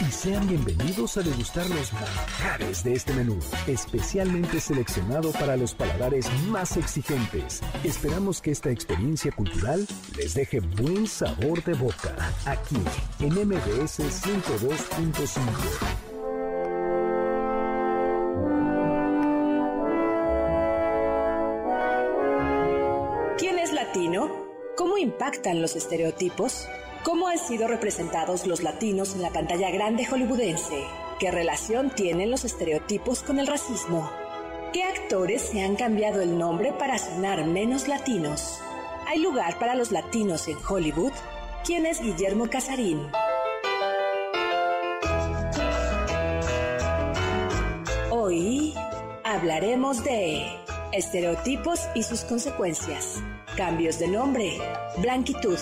[0.00, 6.28] Y sean bienvenidos a degustar los manjares de este menú, especialmente seleccionado para los paladares
[6.48, 7.60] más exigentes.
[7.84, 9.86] Esperamos que esta experiencia cultural
[10.16, 12.78] les deje buen sabor de boca, aquí
[13.20, 15.40] en MBS 102.5.
[23.38, 24.30] ¿Quién es latino?
[24.76, 26.66] ¿Cómo impactan los estereotipos?
[27.04, 30.86] ¿Cómo han sido representados los latinos en la pantalla grande hollywoodense?
[31.18, 34.10] ¿Qué relación tienen los estereotipos con el racismo?
[34.72, 38.58] ¿Qué actores se han cambiado el nombre para sonar menos latinos?
[39.06, 41.12] ¿Hay lugar para los latinos en Hollywood?
[41.62, 43.06] ¿Quién es Guillermo Casarín?
[48.10, 48.72] Hoy
[49.24, 50.46] hablaremos de
[50.92, 53.22] estereotipos y sus consecuencias,
[53.58, 54.58] cambios de nombre,
[55.02, 55.58] blanquitud,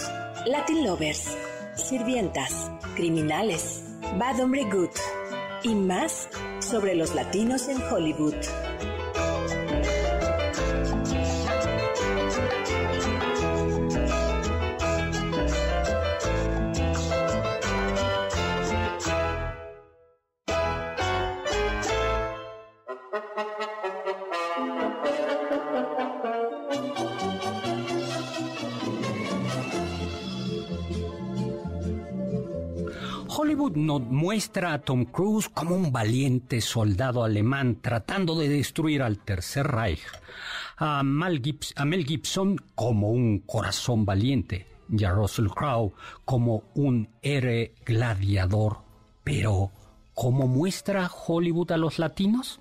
[0.46, 1.36] Latin Lovers,
[1.76, 3.84] Sirvientas, Criminales,
[4.18, 4.90] Bad Hombre Good
[5.62, 8.34] y más sobre los latinos en Hollywood.
[34.00, 40.02] Muestra a Tom Cruise como un valiente soldado alemán tratando de destruir al Tercer Reich,
[40.76, 45.92] a, Mel Gibson como un corazón valiente y a Russell Crowe
[46.24, 48.78] como un héroe gladiador.
[49.24, 49.70] Pero,
[50.14, 52.60] ¿cómo muestra Hollywood a los latinos?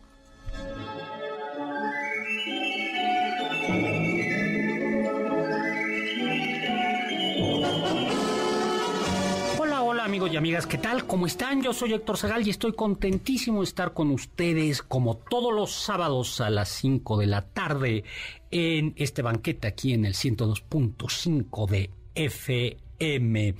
[10.22, 11.08] Amigos y amigas, ¿qué tal?
[11.08, 11.64] ¿Cómo están?
[11.64, 16.42] Yo soy Héctor Zagal y estoy contentísimo de estar con ustedes como todos los sábados
[16.42, 18.04] a las 5 de la tarde
[18.52, 23.56] en este banquete aquí en el 102.5 de FM.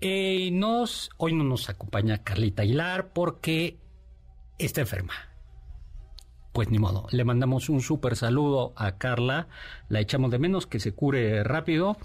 [0.00, 0.50] Eh,
[1.18, 3.76] hoy no nos acompaña Carlita Aguilar porque
[4.56, 5.12] está enferma
[6.58, 7.06] pues ni modo.
[7.12, 9.46] Le mandamos un súper saludo a Carla.
[9.88, 11.98] La echamos de menos que se cure rápido.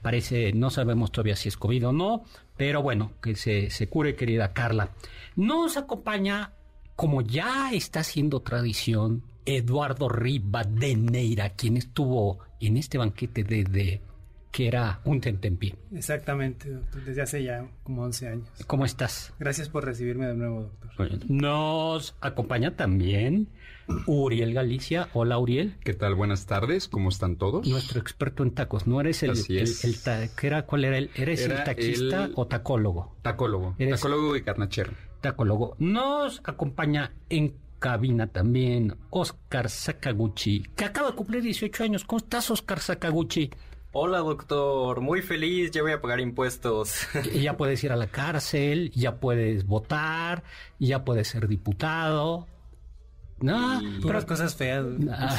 [0.00, 2.24] Parece, no sabemos todavía si es COVID o no,
[2.56, 4.92] pero bueno, que se, se cure, querida Carla.
[5.36, 6.52] Nos acompaña,
[6.96, 14.00] como ya está siendo tradición, Eduardo Rivadeneira, quien estuvo en este banquete desde
[14.50, 15.74] que era un tentempié.
[15.92, 18.48] Exactamente, doctor, desde hace ya como 11 años.
[18.66, 19.34] ¿Cómo estás?
[19.38, 21.30] Gracias por recibirme de nuevo, doctor.
[21.30, 23.48] nos acompaña también
[24.06, 25.08] Uriel Galicia.
[25.14, 25.76] Hola, Uriel.
[25.82, 26.14] ¿Qué tal?
[26.14, 26.88] Buenas tardes.
[26.88, 27.66] ¿Cómo están todos?
[27.66, 28.86] Nuestro experto en tacos.
[28.86, 29.84] ¿No eres el, Así es.
[29.84, 29.96] el,
[30.42, 33.16] era, cuál era el, eres Era el taquista el- o tacólogo?
[33.22, 33.74] Tacólogo.
[33.78, 34.92] Eres- Tacólogo y carnachero.
[35.20, 35.74] Tacólogo.
[35.78, 42.04] Nos acompaña en cabina también Oscar Sakaguchi, que acaba de cumplir 18 años.
[42.04, 43.50] ¿Cómo estás, Oscar Sakaguchi?
[43.92, 47.06] Hola doctor, muy feliz, ya voy a pagar impuestos.
[47.40, 50.42] ya puedes ir a la cárcel, ya puedes votar,
[50.78, 52.46] ya puedes ser diputado.
[53.40, 54.84] No, Y- pero Puras cosas feas.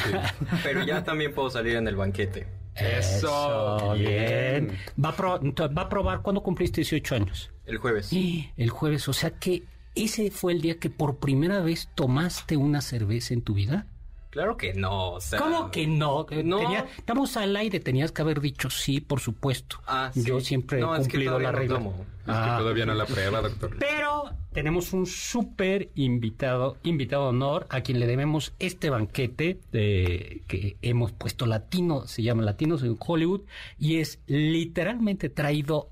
[0.62, 2.46] Pero ya también puedo salir en el banquete.
[2.74, 4.66] Eso, bien.
[4.68, 4.78] bien.
[5.02, 7.50] Va a, pro- entonces, va a probar cuando cumpliste 18 años.
[7.66, 8.10] El jueves.
[8.56, 9.08] El jueves.
[9.08, 9.64] O sea que
[9.94, 13.86] ese fue el día que por primera vez tomaste una cerveza en tu vida.
[14.30, 15.40] Claro que no, o sea...
[15.40, 16.24] ¿Cómo que no?
[16.30, 16.58] Eh, No.
[16.58, 19.78] Tenía- estamos al aire, tenías que haber dicho sí, por supuesto.
[19.88, 20.22] Ah, sí.
[20.24, 21.78] Yo siempre he No, es que cumplido la todavía no regla.
[21.78, 22.06] tomo.
[22.20, 22.54] Es Ah.
[22.56, 23.76] que todavía no la prueba, doctor.
[23.80, 30.44] Pero tenemos un súper invitado, invitado de honor, a quien le debemos este banquete de,
[30.46, 33.42] que hemos puesto latino, se llama Latinos en Hollywood,
[33.80, 35.90] y es literalmente traído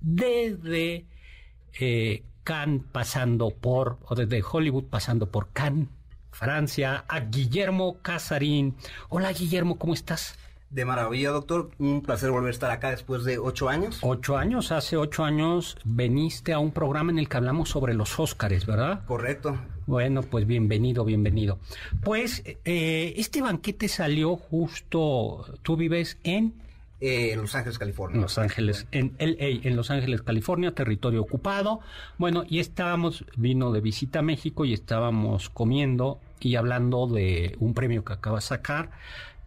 [0.00, 1.06] desde
[1.80, 5.88] eh, Cannes pasando por, o desde Hollywood pasando por Cannes,
[6.32, 8.76] Francia, a Guillermo Casarín.
[9.08, 10.36] Hola Guillermo, ¿cómo estás?
[10.70, 11.70] De maravilla, doctor.
[11.78, 13.98] Un placer volver a estar acá después de ocho años.
[14.02, 18.20] Ocho años, hace ocho años veniste a un programa en el que hablamos sobre los
[18.20, 19.04] Óscares, ¿verdad?
[19.04, 19.58] Correcto.
[19.86, 21.58] Bueno, pues bienvenido, bienvenido.
[22.04, 26.54] Pues eh, este banquete salió justo, tú vives en...
[27.00, 28.20] Eh, Los Ángeles, California.
[28.20, 31.80] Los Ángeles, en LA, en Los Ángeles, California, territorio ocupado.
[32.18, 37.74] Bueno, y estábamos, vino de visita a México y estábamos comiendo y hablando de un
[37.74, 38.90] premio que acaba de sacar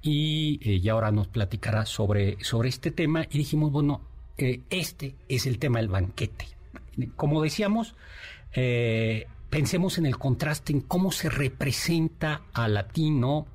[0.03, 4.01] y, eh, ahora nos platicará sobre, sobre este tema y dijimos, bueno,
[4.37, 6.47] eh, este es el tema del banquete.
[7.15, 7.95] Como decíamos,
[8.53, 13.47] eh, pensemos en el contraste, en cómo se representa al latino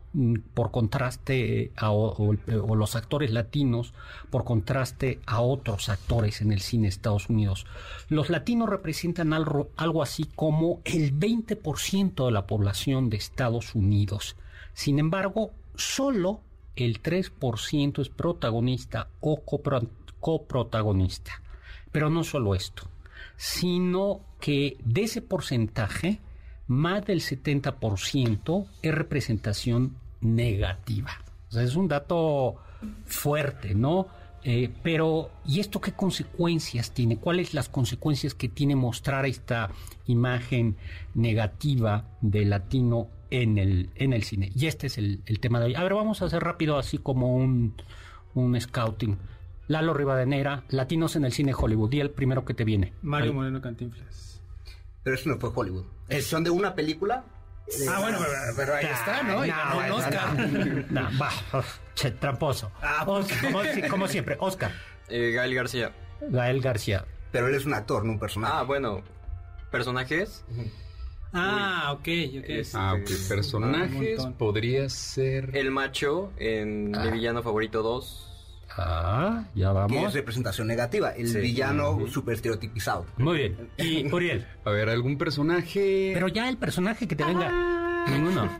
[0.54, 3.92] por contraste a los actores latinos
[4.30, 7.66] por contraste a otros actores en el cine de Estados Unidos.
[8.08, 14.36] Los latinos representan algo así como el 20% de la población de Estados Unidos.
[14.72, 16.40] Sin embargo, solo
[16.74, 19.42] el 3% es protagonista o
[20.20, 21.42] coprotagonista.
[21.90, 22.88] Pero no solo esto,
[23.36, 26.20] sino que de ese porcentaje,
[26.68, 31.10] más del 70% es representación negativa.
[31.48, 32.56] O sea, es un dato
[33.04, 34.06] fuerte, ¿no?
[34.44, 37.16] Eh, pero, ¿y esto qué consecuencias tiene?
[37.16, 39.70] ¿Cuáles las consecuencias que tiene mostrar esta
[40.06, 40.76] imagen
[41.14, 44.50] negativa del latino en el, en el cine.
[44.54, 45.74] Y este es el, tema de hoy.
[45.74, 47.74] A ver, vamos a hacer rápido así como un,
[48.34, 49.16] un scouting.
[49.66, 51.92] Lalo Rivadeneira, Latinos en el cine Hollywood.
[51.92, 52.92] Y el primero que te viene.
[53.02, 54.37] Mario Moreno Cantinflas.
[55.08, 55.84] Pero eso no fue Hollywood.
[56.10, 57.24] Es, son de una película.
[57.88, 58.18] ah, bueno,
[58.54, 59.42] pero, ahí está, ¿no?
[59.42, 60.50] Y ganó un Oscar.
[60.90, 61.30] no, va,
[61.94, 62.70] che, tramposo.
[62.82, 63.06] Ah,
[63.88, 64.70] como, siempre, Oscar.
[65.08, 65.94] Eh, Gael García.
[66.20, 67.06] Gael García.
[67.32, 68.52] Pero él es un actor, no un personaje.
[68.54, 69.00] Ah, bueno.
[69.70, 70.44] ¿Personajes?
[71.32, 72.08] Ah, ok,
[72.40, 72.66] ok.
[72.74, 73.10] ah, ok.
[73.30, 75.56] Personajes podría ser.
[75.56, 78.27] El macho en Mi villano favorito 2.
[78.76, 79.92] Ah, ya vamos.
[79.92, 83.06] Que es representación negativa, el villano super estereotipizado.
[83.16, 83.56] Muy bien.
[83.76, 84.46] Y Uriel.
[84.64, 86.12] A ver, algún personaje.
[86.14, 87.48] Pero ya el personaje que te venga.
[87.50, 87.78] Ah.
[88.10, 88.50] Ninguno.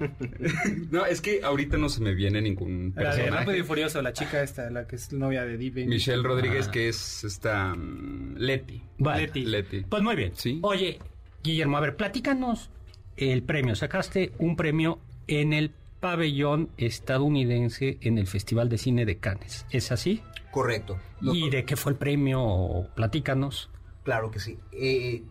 [0.91, 3.31] no, es que ahorita no se me viene ningún personaje.
[3.31, 5.87] La de Furioso, la chica esta, la que es novia de Divi.
[5.87, 6.71] Michelle Rodríguez, ah.
[6.71, 7.73] que es esta.
[7.73, 8.83] Um, Leti.
[8.99, 9.45] Leti.
[9.45, 9.81] Leti.
[9.89, 10.33] Pues muy bien.
[10.35, 10.59] ¿Sí?
[10.63, 10.99] Oye,
[11.43, 12.71] Guillermo, a ver, platícanos
[13.17, 13.75] el premio.
[13.75, 19.67] Sacaste un premio en el pabellón estadounidense en el Festival de Cine de Cannes.
[19.71, 20.23] ¿Es así?
[20.51, 20.99] Correcto.
[21.21, 22.89] ¿Y de qué fue el premio?
[22.95, 23.71] Platícanos.
[24.05, 24.59] Claro que sí.
[24.73, 25.23] Eh,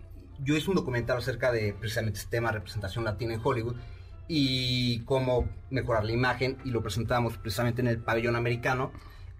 [0.43, 3.75] yo hice un documental acerca de precisamente este tema, representación latina en Hollywood,
[4.27, 8.91] y cómo mejorar la imagen, y lo presentamos precisamente en el pabellón americano,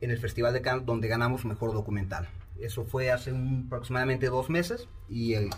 [0.02, 2.28] en el Festival de Cannes, donde ganamos mejor documental.
[2.60, 3.34] Eso fue hace
[3.66, 5.50] aproximadamente dos meses, y el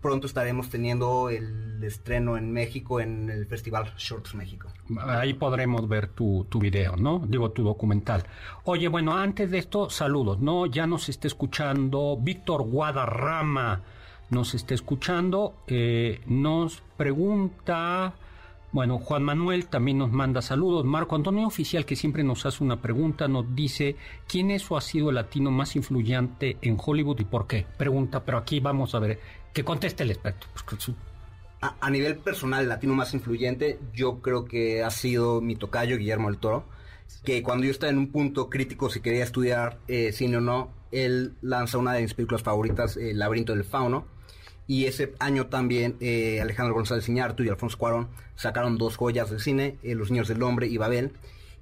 [0.00, 4.68] pronto, estaremos teniendo el estreno en México en el Festival Shorts México.
[5.06, 7.22] Ahí podremos ver tu, tu video, ¿no?
[7.26, 8.24] Digo, tu documental.
[8.64, 10.64] Oye, bueno, antes de esto, saludos, ¿no?
[10.66, 13.82] Ya nos está escuchando Víctor Guadarrama,
[14.30, 18.14] nos está escuchando, eh, nos pregunta...
[18.70, 20.84] Bueno, Juan Manuel también nos manda saludos.
[20.84, 23.96] Marco Antonio Oficial, que siempre nos hace una pregunta, nos dice,
[24.28, 27.64] ¿quién es o ha sido el latino más influyente en Hollywood y por qué?
[27.78, 29.20] Pregunta, pero aquí vamos a ver,
[29.64, 30.46] conteste el experto.
[30.52, 30.90] Pues,
[31.60, 36.30] a, nivel personal, el latino más influyente, yo creo que ha sido mi tocayo, Guillermo
[36.30, 36.64] del Toro,
[37.24, 40.70] que cuando yo estaba en un punto crítico si quería estudiar eh, cine o no,
[40.92, 44.06] él lanza una de mis películas favoritas, El laberinto del fauno,
[44.66, 49.40] y ese año también eh, Alejandro González Iñárritu y Alfonso Cuarón sacaron dos joyas de
[49.40, 51.12] cine, eh, Los Niños del Hombre y Babel,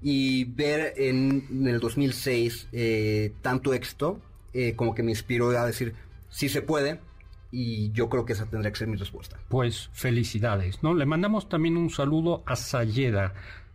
[0.02, 2.68] y ver en, el 2006
[3.40, 4.20] tanto éxito,
[4.76, 5.94] como que me inspiró a decir,
[6.28, 7.00] sí se puede,
[7.56, 9.38] y yo creo que esa tendría que ser mi respuesta.
[9.48, 10.92] Pues felicidades, ¿no?
[10.92, 13.32] Le mandamos también un saludo a Sayeda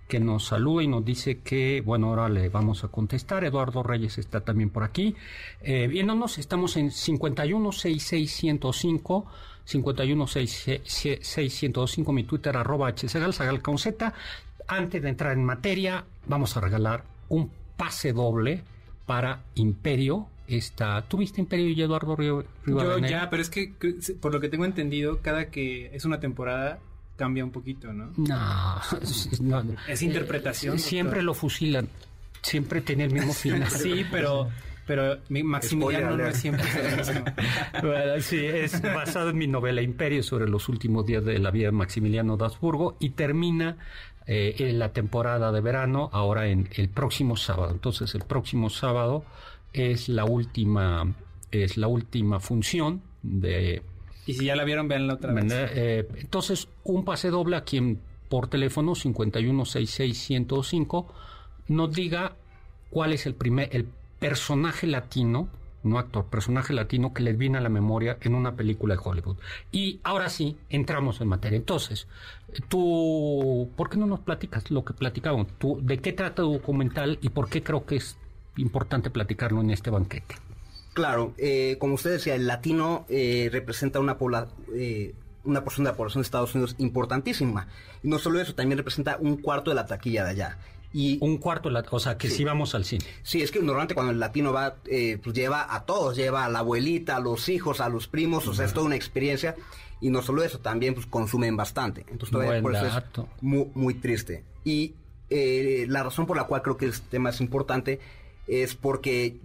[0.07, 3.43] que nos saluda y nos dice que, bueno, ahora le vamos a contestar.
[3.43, 5.15] Eduardo Reyes está también por aquí.
[5.61, 9.25] Eh, viéndonos, estamos en 5166105,
[9.65, 14.13] 5166105, mi Twitter, arroba hsegal, sagal con Z.
[14.67, 18.63] Antes de entrar en materia, vamos a regalar un pase doble
[19.07, 20.27] para Imperio,
[20.57, 21.01] esta...
[21.03, 23.73] ¿Tuviste Imperio y Eduardo Río, Yo ya, pero es que
[24.19, 26.79] por lo que tengo entendido, cada que es una temporada
[27.15, 28.11] cambia un poquito, ¿no?
[28.17, 28.81] No,
[29.87, 30.79] es interpretación.
[30.79, 31.87] siempre lo fusilan,
[32.41, 33.69] siempre tiene el mismo final.
[33.69, 34.49] sí, pero
[34.87, 36.65] pero Maximiliano no es siempre
[38.21, 41.71] sí, es basado en mi novela Imperio sobre los últimos días de la vida de
[41.71, 43.77] Maximiliano de Habsburgo y termina
[44.25, 47.71] eh, en la temporada de verano ahora en el próximo sábado.
[47.71, 49.23] Entonces el próximo sábado
[49.73, 51.15] es la última,
[51.51, 53.83] es la última función de...
[54.25, 55.45] Y si ya la vieron, vean la otra vez.
[55.49, 57.99] Eh, entonces, un pase doble a quien
[58.29, 61.07] por teléfono 5166105
[61.67, 62.35] nos diga
[62.89, 63.87] cuál es el primer el
[64.19, 65.49] personaje latino,
[65.83, 69.37] no actor, personaje latino que les viene a la memoria en una película de Hollywood.
[69.71, 71.57] Y ahora sí, entramos en materia.
[71.57, 72.07] Entonces,
[72.69, 75.47] tú, ¿por qué no nos platicas lo que platicamos?
[75.57, 78.17] ¿Tú, ¿De qué trata el documental y por qué creo que es
[78.57, 80.35] importante platicarlo en este banquete?
[80.93, 84.17] Claro, eh, como usted decía, el latino eh, representa una,
[84.73, 85.13] eh,
[85.45, 87.67] una porción de la población de Estados Unidos importantísima.
[88.03, 90.57] Y no solo eso, también representa un cuarto de la taquilla de allá.
[90.93, 92.43] Y, un cuarto, de la, o sea, que sí.
[92.43, 93.05] vamos al cine.
[93.23, 96.49] Sí, es que normalmente cuando el latino va, eh, pues lleva a todos, lleva a
[96.49, 99.55] la abuelita, a los hijos, a los primos, o sea, es toda una experiencia.
[100.01, 102.01] Y no solo eso, también pues consumen bastante.
[102.09, 102.93] Entonces, todavía por eso es
[103.41, 104.43] muy, muy triste.
[104.65, 104.95] Y
[105.29, 107.99] eh, la razón por la cual creo que este tema es importante
[108.47, 109.37] es porque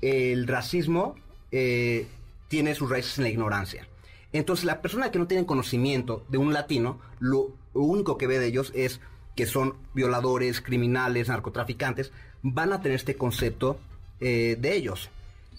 [0.00, 1.14] el racismo
[1.50, 2.06] eh,
[2.48, 3.86] tiene sus raíces en la ignorancia.
[4.32, 8.46] Entonces, la persona que no tiene conocimiento de un latino, lo, único que ve de
[8.46, 9.00] ellos es
[9.34, 12.12] que son violadores, criminales, narcotraficantes,
[12.42, 13.78] van a tener este concepto
[14.20, 15.10] eh, de ellos.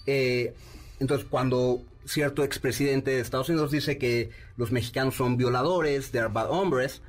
[0.06, 0.54] Eh,
[1.00, 6.50] entonces, cuando cierto expresidente de Estados Unidos dice que los mexicanos son violadores, they're bad
[6.50, 7.02] hombres,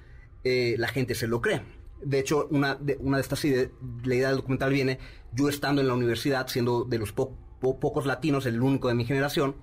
[0.43, 1.61] la gente se lo cree.
[2.01, 3.69] De hecho, una de, una de estas ideas,
[4.03, 4.99] la idea del documental viene,
[5.33, 8.93] yo estando en la universidad, siendo de los po po pocos latinos, el único de
[8.93, 9.55] mi generación,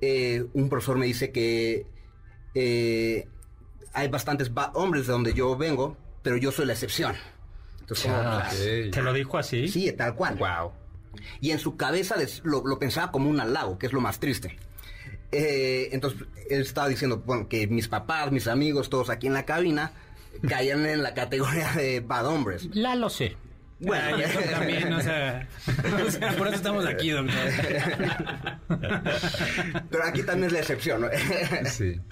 [0.00, 1.86] un profesor me dice que
[3.92, 7.14] hay bastantes hombres de donde yo vengo, pero yo soy la excepción.
[7.80, 8.90] Entonces, okay.
[8.90, 9.68] ¿Te lo dijo así?
[9.68, 10.36] Sí, tal cual.
[10.36, 10.72] Wow.
[11.40, 14.58] Y en su cabeza lo, lo pensaba como un halago, que es lo más triste.
[15.32, 19.44] Eh, entonces, él estaba diciendo, bueno, que mis papás, mis amigos, todos aquí en la
[19.44, 19.92] cabina,
[20.46, 22.68] caían en la categoría de bad hombres.
[22.74, 23.36] La lo sé.
[23.80, 25.48] Bueno, ah, eso también, o sea,
[26.06, 27.36] o sea, por eso estamos aquí, doctor.
[29.90, 31.08] Pero aquí también es la excepción, ¿no?
[31.64, 32.00] Sí.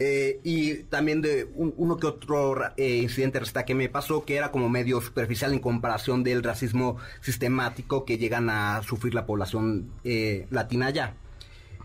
[0.00, 4.36] Eh, y también de un, uno que otro eh, incidente resta que me pasó que
[4.36, 9.90] era como medio superficial en comparación del racismo sistemático que llegan a sufrir la población
[10.04, 11.16] eh, latina allá.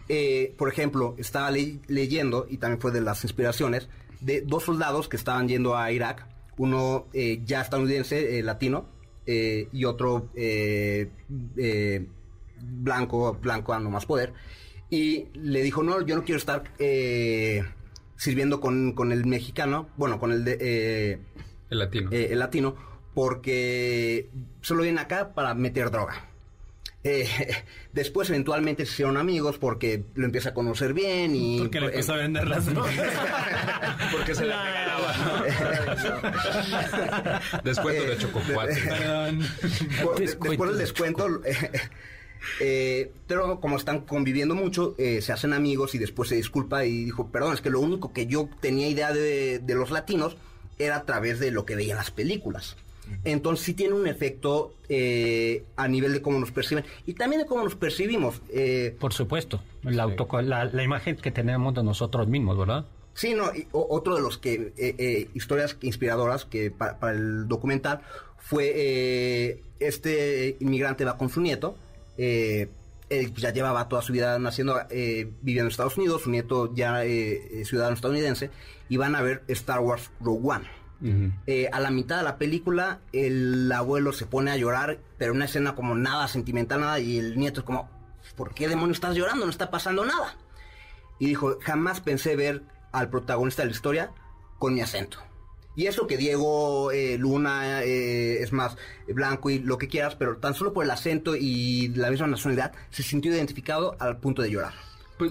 [0.10, 3.90] Eh, por ejemplo, estaba le leyendo, y también fue de las inspiraciones,
[4.24, 6.28] de dos soldados que estaban yendo a Irak,
[6.58, 8.92] uno eh, ya estadounidense, eh, latino,
[9.26, 10.30] y otro
[12.60, 14.34] blanco, blanco a no más poder,
[14.90, 16.64] y le dijo, no, yo no quiero estar
[18.24, 20.58] sirviendo con, con, el mexicano, bueno, con el de...
[20.60, 21.20] Eh,
[21.70, 22.10] el latino.
[22.12, 22.76] Eh, el latino,
[23.14, 24.30] porque
[24.62, 26.30] solo viene acá para meter droga.
[27.04, 27.28] Eh,
[27.94, 31.60] después eventualmente se hicieron amigos porque lo empieza a conocer bien y...
[31.60, 32.94] Porque le empezó a vender las drogas.
[34.12, 35.44] porque se la regalaba.
[37.64, 38.82] Descuento de chococuate.
[40.20, 41.42] Después del descuento...
[42.60, 47.06] Eh, pero como están conviviendo mucho, eh, se hacen amigos y después se disculpa y
[47.06, 50.36] dijo, perdón, es que lo único que yo tenía idea de, de los latinos
[50.78, 52.76] era a través de lo que veía en las películas.
[53.24, 57.48] Entonces sí tiene un efecto eh, a nivel de cómo nos perciben y también de
[57.48, 58.42] cómo nos percibimos.
[58.50, 62.86] Eh, Por supuesto, la, auto, la, la, imagen que tenemos de nosotros mismos, ¿verdad?
[63.14, 67.14] Sí, no, y, o, otro de los que eh, eh, historias inspiradoras que para, para
[67.14, 68.02] el documental
[68.38, 71.76] fue este inmigrante va con su nieto
[72.18, 72.70] eh,
[73.10, 77.04] él ya llevaba toda su vida naciendo, eh, viviendo en Estados Unidos, su nieto ya
[77.06, 78.50] eh, ciudadano estadounidense,
[78.90, 80.66] y van a ver Star Wars Rogue One.
[81.04, 81.32] -huh.
[81.72, 85.76] a la mitad de la película, el abuelo se pone a llorar, pero una escena
[85.76, 87.90] como nada sentimental, nada, y el nieto es como,
[88.36, 89.46] ¿por qué demonios estás llorando?
[89.46, 90.36] No está pasando nada.
[91.20, 94.12] Y dijo, jamás pensé ver al protagonista de la historia
[94.60, 95.20] con mi acento.
[95.76, 100.38] Y eso que Diego eh, Luna eh, es más blanco y lo que quieras, pero
[100.38, 104.52] tan solo por el acento y la misma nacionalidad se sintió identificado al punto de
[104.52, 104.74] llorar.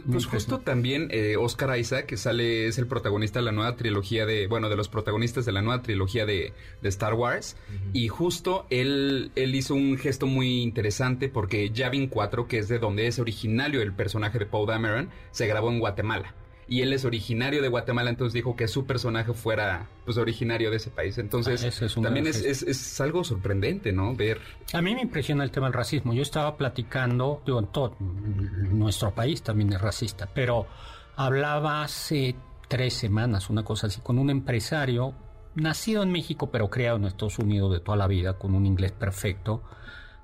[0.01, 3.77] Pues, pues justo también eh, Oscar Isaac, que sale, es el protagonista de la nueva
[3.77, 7.57] trilogía de, bueno, de los protagonistas de la nueva trilogía de, de Star Wars.
[7.69, 7.91] Uh -huh.
[7.93, 12.79] Y justo él, él hizo un gesto muy interesante porque Yavin 4, que es de
[12.79, 16.35] donde es originario el personaje de Paul Dameron, se grabó en Guatemala
[16.73, 20.79] y él es originario de Guatemala, entonces dijo que su personaje fuera pues originario de
[20.79, 21.19] ese país.
[21.19, 24.17] Entonces, ah, es también es, es, es, algo sorprendente, ¿no?
[24.17, 24.41] Ver.
[24.73, 26.15] A mí me impresiona el tema del racismo.
[26.15, 30.67] Yo estaba platicando, digo, en todo nuestro país también es racista, pero
[31.15, 32.37] hablaba hace
[32.69, 35.13] tres semanas, una cosa así, con un empresario
[35.55, 38.93] nacido en México, pero criado en Estados Unidos de toda la vida, con un inglés
[38.93, 39.63] perfecto,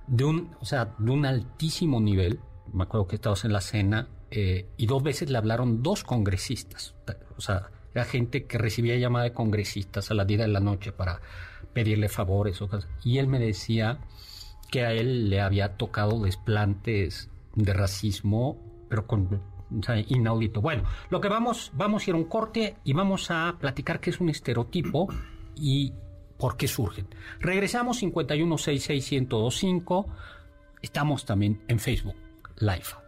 [0.07, 2.41] de un, o sea, de un altísimo nivel.
[2.73, 6.95] Me acuerdo que estábamos en la cena eh, y dos veces le hablaron dos congresistas.
[7.37, 10.93] O sea, era gente que recibía llamada de congresistas a la día de la noche
[10.93, 11.21] para
[11.73, 12.61] pedirle favores.
[13.05, 14.01] Y él me decía
[14.71, 18.59] que a él le había tocado desplantes de racismo,
[18.89, 19.41] pero con
[20.09, 20.61] inaudito.
[20.61, 24.11] Bueno, lo que vamos, vamos a ir a un corte y vamos a platicar qué
[24.11, 25.09] es un estereotipo
[25.57, 25.93] y
[26.39, 27.09] por qué surgen.
[27.41, 30.07] Regresamos 5166125.
[30.83, 32.17] Estamos también en Facebook
[32.61, 33.08] Live.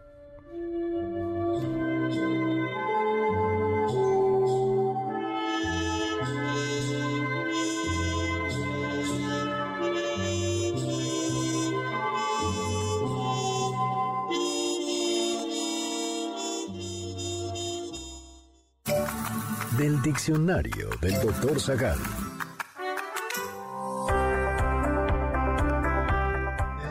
[20.21, 21.97] Diccionario del doctor Zagal.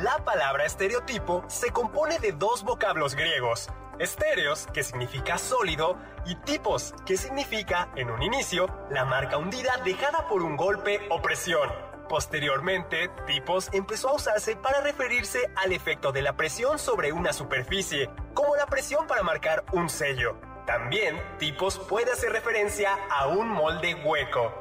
[0.02, 3.68] La palabra estereotipo se compone de dos vocablos griegos.
[4.00, 5.96] Estéreos, que significa sólido,
[6.26, 11.22] y tipos, que significa, en un inicio, la marca hundida dejada por un golpe o
[11.22, 11.70] presión.
[12.08, 18.10] Posteriormente, tipos empezó a usarse para referirse al efecto de la presión sobre una superficie,
[18.34, 20.49] como la presión para marcar un sello.
[20.66, 24.52] También, tipos puede hacer referencia a un molde hueco.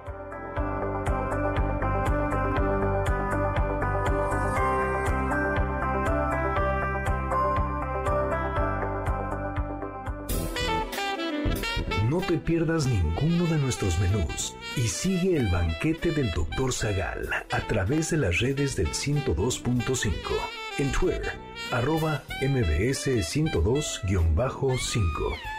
[12.09, 16.73] No te pierdas ninguno de nuestros menús y sigue el banquete del Dr.
[16.73, 20.11] Zagal a través de las redes del 102.5.
[20.79, 21.33] En Twitter,
[21.71, 25.58] arroba mbs 102-5.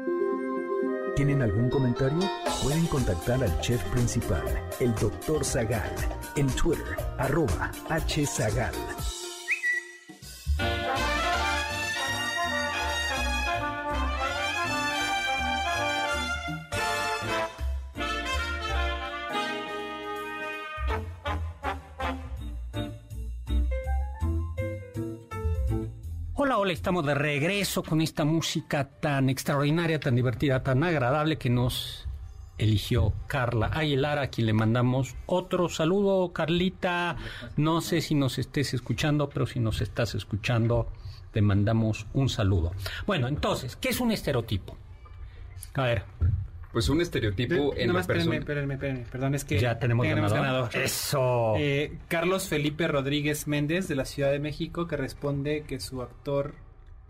[1.21, 2.17] ¿Tienen algún comentario?
[2.63, 4.43] Pueden contactar al chef principal,
[4.79, 5.45] el Dr.
[5.45, 5.93] Zagal,
[6.35, 8.73] en Twitter, arroba hzagal.
[26.71, 32.07] Estamos de regreso con esta música tan extraordinaria, tan divertida, tan agradable que nos
[32.57, 36.31] eligió Carla Aguilar, a quien le mandamos otro saludo.
[36.31, 37.17] Carlita,
[37.57, 40.87] no sé si nos estés escuchando, pero si nos estás escuchando,
[41.33, 42.71] te mandamos un saludo.
[43.05, 44.77] Bueno, entonces, ¿qué es un estereotipo?
[45.73, 46.03] A ver,
[46.71, 48.37] Pues un estereotipo en Nada la persona.
[48.37, 49.05] espérenme, espérenme.
[49.11, 50.69] Perdón, es que ya tenemos, ganador.
[50.75, 51.55] Eso.
[51.57, 56.53] Eh, Carlos Felipe Rodríguez Méndez de la Ciudad de México que responde que su actor,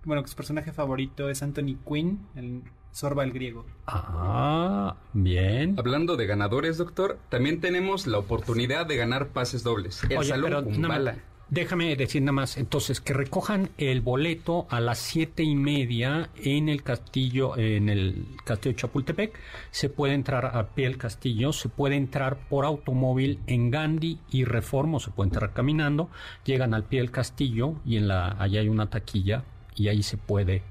[0.03, 3.65] bueno, que su personaje favorito es Anthony Quinn, el Sorba el griego.
[3.87, 5.75] Ah, bien.
[5.79, 10.03] Hablando de ganadores, doctor, también tenemos la oportunidad de ganar pases dobles.
[10.09, 11.15] El Oye, Salón Kumbala.
[11.51, 16.69] Déjame decir nada más, entonces, que recojan el boleto a las siete y media en
[16.69, 19.37] el castillo, en el castillo Chapultepec.
[19.69, 24.45] Se puede entrar a pie del castillo, se puede entrar por automóvil en Gandhi y
[24.45, 26.09] Reformo, se puede entrar caminando.
[26.45, 29.43] Llegan al pie del castillo y en la, allá hay una taquilla
[29.75, 30.63] y ahí se puede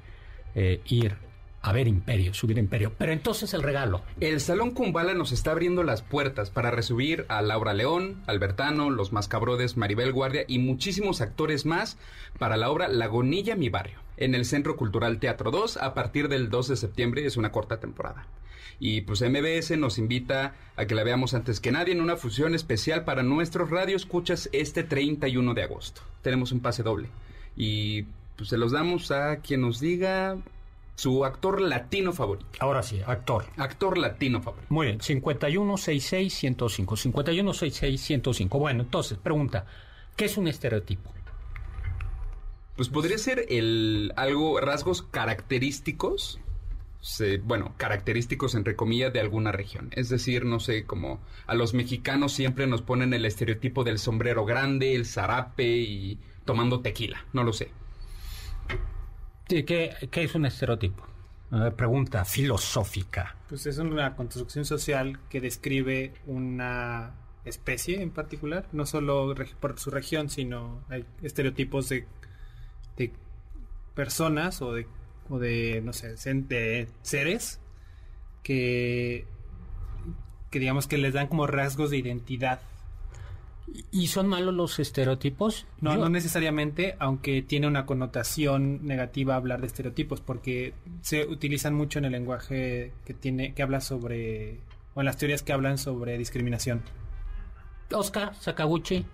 [0.55, 1.30] eh, ir
[1.63, 2.93] a ver Imperio, subir Imperio.
[2.97, 4.03] Pero entonces el regalo.
[4.21, 9.13] El Salón Kumbala nos está abriendo las puertas para recibir a Laura León, Albertano, Los
[9.13, 11.99] Mascabrodes, Maribel Guardia y muchísimos actores más
[12.39, 16.49] para la obra Lagunilla, mi barrio, en el Centro Cultural Teatro 2 a partir del
[16.49, 18.27] 2 de septiembre, es una corta temporada.
[18.79, 22.55] Y pues MBS nos invita a que la veamos antes que nadie en una fusión
[22.55, 26.01] especial para nuestros radioescuchas este 31 de agosto.
[26.23, 27.11] Tenemos un pase doble.
[27.55, 28.05] Y
[28.37, 30.39] pues se los damos a quien nos diga
[31.01, 32.47] su actor latino favorito.
[32.59, 33.47] Ahora sí, actor.
[33.57, 34.67] Actor latino favorito.
[34.69, 36.97] Muy bien, 5166-105.
[36.97, 38.59] 5166-105.
[38.59, 39.65] Bueno, entonces, pregunta,
[40.17, 41.11] ¿qué es un estereotipo?
[42.77, 46.39] Pues podría ser el algo, rasgos característicos,
[47.01, 49.89] se- bueno, característicos entre comillas de alguna región.
[49.93, 54.45] Es decir, no sé, como a los mexicanos siempre nos ponen el estereotipo del sombrero
[54.45, 57.71] grande, el zarape y tomando tequila, no lo sé.
[59.51, 61.05] Sí, ¿Qué, qué es un estereotipo?
[61.51, 63.35] A ver, pregunta filosófica.
[63.49, 69.91] Pues es una construcción social que describe una especie en particular, no solo por su
[69.91, 72.07] región, sino hay estereotipos de,
[72.97, 73.13] de
[73.97, 74.87] personas o de,
[75.29, 77.59] o de no sé, de seres
[78.45, 79.27] que,
[80.53, 82.61] que digamos que les dan como rasgos de identidad.
[83.93, 85.67] ¿Y son malos los estereotipos?
[85.81, 91.75] No, Yo- no necesariamente, aunque tiene una connotación negativa hablar de estereotipos, porque se utilizan
[91.75, 94.59] mucho en el lenguaje que tiene, que habla sobre,
[94.95, 96.83] o en las teorías que hablan sobre discriminación.
[97.93, 99.05] Oscar Sakaguchi.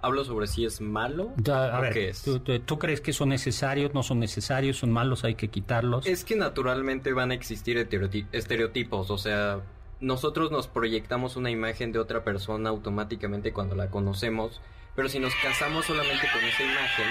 [0.00, 2.22] hablo sobre si es malo a o ver, qué es.
[2.22, 6.06] ¿tú, tú, tú crees que son necesarios, no son necesarios, son malos, hay que quitarlos?
[6.06, 9.60] Es que naturalmente van a existir estereoti- estereotipos, o sea,
[10.00, 14.60] nosotros nos proyectamos una imagen de otra persona automáticamente cuando la conocemos,
[14.94, 17.06] pero si nos casamos solamente con esa imagen...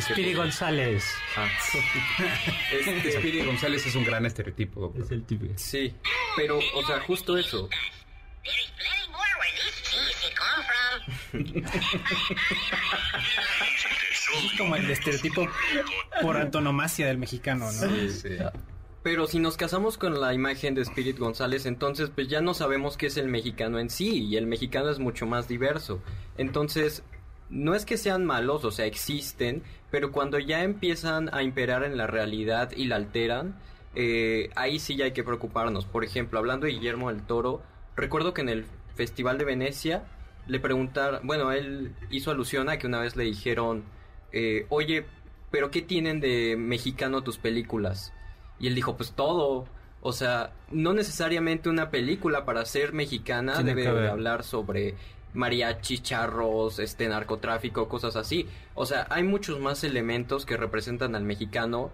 [0.00, 1.04] Speedy González.
[1.36, 1.48] Ah.
[2.72, 4.80] Este, Speedy González es un gran estereotipo.
[4.80, 5.02] doctor.
[5.02, 5.46] Es el tipo.
[5.56, 5.94] Sí,
[6.36, 7.68] pero, o sea, justo eso.
[14.30, 15.48] Es como el estereotipo
[16.22, 17.88] por antonomasia del mexicano, ¿no?
[17.88, 18.28] Sí, sí.
[19.02, 22.98] Pero si nos casamos con la imagen de Spirit González, entonces pues ya no sabemos
[22.98, 26.02] qué es el mexicano en sí, y el mexicano es mucho más diverso.
[26.36, 27.02] Entonces,
[27.48, 31.96] no es que sean malos, o sea, existen, pero cuando ya empiezan a imperar en
[31.96, 33.58] la realidad y la alteran,
[33.94, 35.86] eh, ahí sí ya hay que preocuparnos.
[35.86, 37.62] Por ejemplo, hablando de Guillermo del Toro,
[37.96, 40.04] recuerdo que en el Festival de Venecia
[40.46, 43.84] le preguntaron, bueno, él hizo alusión a que una vez le dijeron,
[44.32, 45.06] eh, oye,
[45.50, 48.12] pero ¿qué tienen de mexicano tus películas?
[48.60, 49.64] Y él dijo, pues todo.
[50.02, 54.94] O sea, no necesariamente una película para ser mexicana Tiene debe de hablar sobre
[55.34, 58.46] mariachi, charros, este narcotráfico, cosas así.
[58.74, 61.90] O sea, hay muchos más elementos que representan al mexicano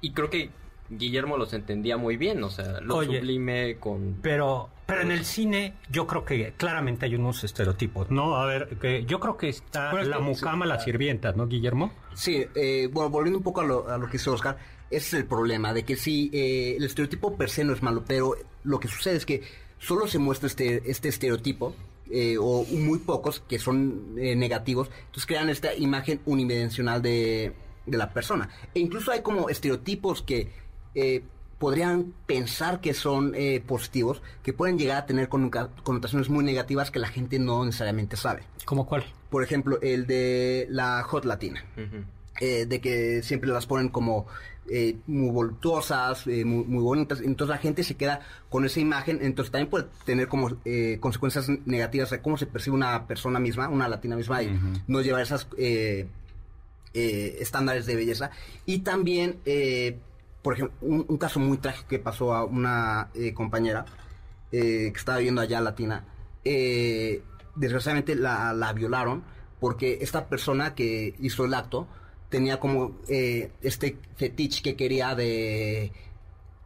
[0.00, 0.50] y creo que
[0.90, 5.24] Guillermo los entendía muy bien, o sea, lo Oye, sublime con Pero, pero en el
[5.24, 8.36] cine yo creo que claramente hay unos estereotipos, ¿no?
[8.36, 11.90] A ver, que yo creo que está la que- mucama, la sirvienta, ¿no, Guillermo?
[12.12, 14.58] Sí, eh, bueno, volviendo un poco a lo, a lo que dice Oscar,
[14.90, 18.04] ese es el problema, de que sí, eh, el estereotipo per se no es malo,
[18.06, 19.42] pero lo que sucede es que
[19.78, 21.74] solo se muestra este, este estereotipo,
[22.10, 27.54] eh, o muy pocos que son eh, negativos, entonces crean esta imagen unidimensional de,
[27.86, 28.48] de la persona.
[28.74, 30.52] E incluso hay como estereotipos que
[30.94, 31.22] eh,
[31.58, 36.98] podrían pensar que son eh, positivos, que pueden llegar a tener connotaciones muy negativas que
[36.98, 38.42] la gente no necesariamente sabe.
[38.64, 39.04] ¿Cómo cuál?
[39.30, 42.04] Por ejemplo, el de la hot latina Ujú.
[42.40, 44.26] Eh, de que siempre las ponen como
[44.68, 49.18] eh, muy voluptuosas, eh, muy, muy bonitas, entonces la gente se queda con esa imagen,
[49.22, 53.68] entonces también puede tener como eh, consecuencias negativas de cómo se percibe una persona misma,
[53.68, 56.06] una latina misma, y no llevar esas eh,
[56.94, 58.30] eh, estándares de belleza.
[58.64, 59.38] Y también,
[60.42, 63.84] por ejemplo, un, un caso muy trágico que pasó a una compañera
[64.50, 66.04] eh, que estaba viviendo allá latina,
[66.44, 67.22] eh,
[67.56, 69.24] desgraciadamente la, la violaron
[69.58, 71.88] porque esta persona que hizo el acto
[72.28, 75.92] tenía como eh, este fetiche que quería de,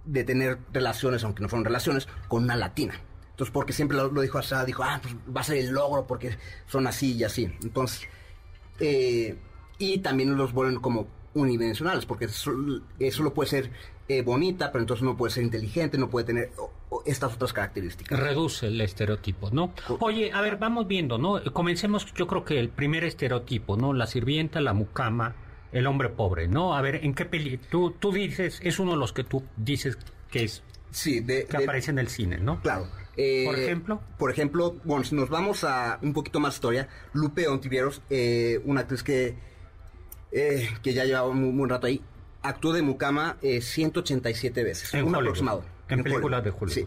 [0.05, 2.95] de tener relaciones, aunque no fueron relaciones, con una latina.
[3.31, 6.07] Entonces, porque siempre lo, lo dijo así, dijo, ah, pues va a ser el logro
[6.07, 7.45] porque son así y así.
[7.63, 8.03] Entonces,
[8.81, 9.37] eh,
[9.79, 13.71] y también los vuelven como unidimensionales, porque sol- eh, solo puede ser
[14.09, 17.53] eh, bonita, pero entonces no puede ser inteligente, no puede tener o- o estas otras
[17.53, 18.19] características.
[18.19, 19.73] Reduce el estereotipo, ¿no?
[20.01, 21.41] Oye, a ver, vamos viendo, ¿no?
[21.53, 23.93] Comencemos, yo creo que el primer estereotipo, ¿no?
[23.93, 25.35] La sirvienta, la mucama,
[25.73, 26.75] el hombre pobre, ¿no?
[26.77, 27.59] A ver, ¿en qué peli?
[27.59, 29.99] Tú, tú dices, es uno de los que tú dices
[30.31, 32.61] que es Sí, de, que de- aparece en el cine, ¿no?
[32.63, 32.87] Claro.
[33.17, 34.01] Eh, Por ejemplo.
[34.17, 38.83] Por ejemplo, bueno, si nos vamos a un poquito más historia, Lupe Ontiveros, eh, una
[38.83, 39.35] actriz que,
[40.33, 42.01] eh, que ya llevaba un buen rato ahí,
[42.43, 44.95] actuó de Mucama eh, 187 veces.
[44.95, 45.21] En un Hollywood.
[45.23, 45.65] aproximado.
[45.89, 46.71] En películas de Hollywood.
[46.71, 46.87] Sí.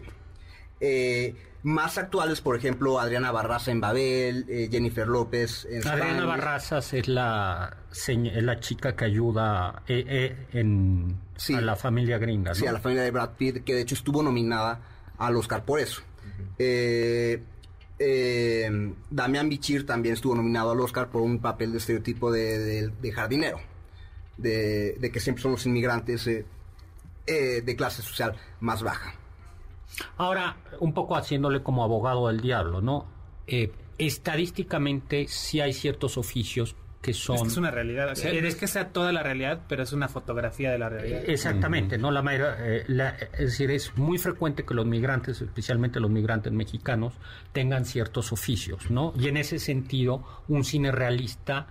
[1.64, 6.26] Más actuales, por ejemplo, Adriana Barraza en Babel, eh, Jennifer López en Adriana Spanish.
[6.26, 11.54] Barrazas es la, es la chica que ayuda eh, eh, en, Sí.
[11.54, 12.54] a la familia gringa, ¿no?
[12.56, 14.80] Sí, a la familia de Brad Pitt, que de hecho estuvo nominada
[15.18, 16.02] al Oscar por eso.
[16.58, 17.42] Eh,
[17.98, 22.88] eh, Damián Bichir también estuvo nominado al Oscar por un papel de estereotipo de, de-
[22.88, 23.60] de jardinero,
[24.36, 26.44] de, de que siempre son los inmigrantes eh,
[27.28, 29.14] eh, de clase social más baja.
[30.16, 33.06] Ahora, un poco haciéndole como abogado del diablo, ¿no?
[33.46, 37.34] Eh, estadísticamente sí hay ciertos oficios que son...
[37.36, 38.12] Es que es una realidad.
[38.12, 40.88] O sea, Eh, es que sea toda la realidad, pero es una fotografía de la
[40.88, 41.22] realidad.
[41.26, 42.12] Exactamente, ¿no?
[42.12, 46.52] La, mayor- eh, la- es decir, es muy frecuente que los migrantes, especialmente los migrantes
[46.52, 47.14] mexicanos,
[47.52, 49.12] tengan ciertos oficios, ¿no?
[49.18, 51.66] Y en ese sentido, un cine realista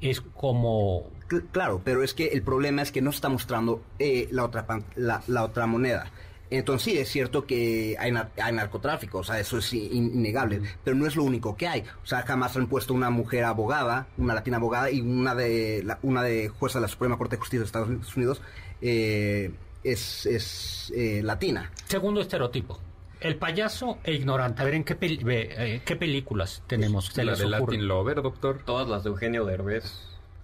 [0.00, 1.08] es como...
[1.28, 4.44] Cl- Claro, pero es que el problema es que no se está mostrando eh, la,
[4.44, 6.10] otra la otra moneda.
[6.58, 10.60] Entonces sí, es cierto que hay, nar- hay narcotráfico, o sea, eso es in- innegable,
[10.82, 11.84] pero no es lo único que hay.
[12.02, 15.98] O sea, jamás han puesto una mujer abogada, una latina abogada y una de la-
[16.02, 18.40] una de jueza de la Suprema Corte de Justicia de Estados Unidos
[18.80, 19.50] eh,
[19.82, 21.70] es, es eh, latina.
[21.86, 22.78] Segundo estereotipo.
[23.20, 24.60] El payaso e ignorante.
[24.60, 27.06] A ver, ¿en qué, peli- eh, qué películas tenemos?
[27.06, 27.72] ¿Se La les de ocurre?
[27.76, 28.60] Latin Lover, doctor.
[28.66, 29.84] Todas las de Eugenio Derbez.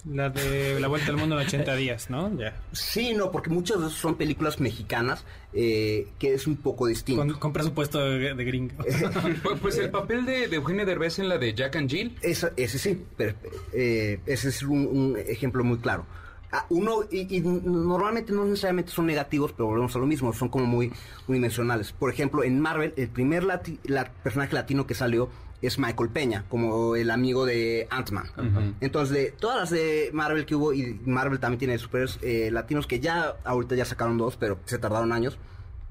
[0.08, 2.34] La de La Vuelta al Mundo en 80 días, ¿no?
[2.38, 2.54] Ya.
[2.72, 7.20] Sí, no, porque muchas de esas son películas mexicanas eh, que es un poco distinto.
[7.22, 8.74] Con, con presupuesto de, de gringo.
[9.42, 12.16] Pues, pues el papel de, de Eugenio Derbez en la de Jack and Jill.
[12.22, 13.34] Esa- ese sí, pero,
[13.72, 16.06] eh, ese es un, un ejemplo muy claro.
[16.52, 20.48] Ah, uno, y, y normalmente no necesariamente son negativos, pero volvemos a lo mismo, son
[20.48, 20.90] como muy
[21.28, 21.92] unidimensionales.
[21.92, 25.28] Por ejemplo, en Marvel, el primer lati- la- personaje latino que salió
[25.62, 28.76] es Michael Peña, como el amigo de Ant-Man.
[28.80, 32.86] Entonces, de todas las de Marvel que hubo, y Marvel también tiene superhéroes eh, latinos
[32.86, 35.38] que ya, ahorita ya sacaron dos, pero se tardaron años.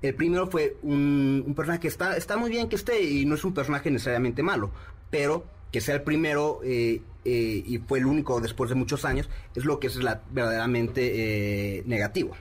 [0.01, 3.35] El primero fue un, un personaje que está, está muy bien que esté y no
[3.35, 4.71] es un personaje necesariamente malo,
[5.09, 9.29] pero que sea el primero eh, eh, y fue el único después de muchos años,
[9.55, 12.35] es lo que es la, verdaderamente negativo.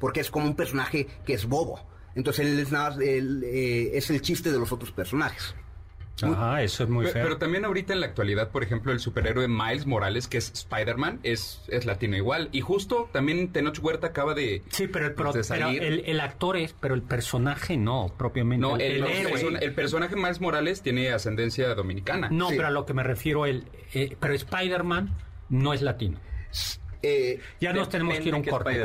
[0.00, 1.80] Porque es como un personaje que es bobo.
[2.14, 5.54] Entonces él es, nada él, eh, es el chiste de los otros personajes.
[6.22, 7.22] Ajá, eso es muy Pe- feo.
[7.24, 11.18] Pero también ahorita en la actualidad, por ejemplo, el superhéroe Miles Morales, que es Spider-Man,
[11.24, 12.48] es, es latino igual.
[12.52, 15.82] Y justo también Tenoch Huerta acaba de, Sí, pero, el, pro- de pero salir.
[15.82, 18.60] el, el actor es, pero el personaje no, propiamente.
[18.64, 19.70] no, el, héroe.
[19.72, 22.28] personaje Miles Morales tiene ascendencia dominicana.
[22.30, 22.54] No, Sí.
[22.56, 25.12] pero a lo que me refiero, el, eh, pero Spider-Man
[25.48, 26.18] no es latino.
[27.02, 28.80] Eh, Ya nos tenemos que ir a un corte.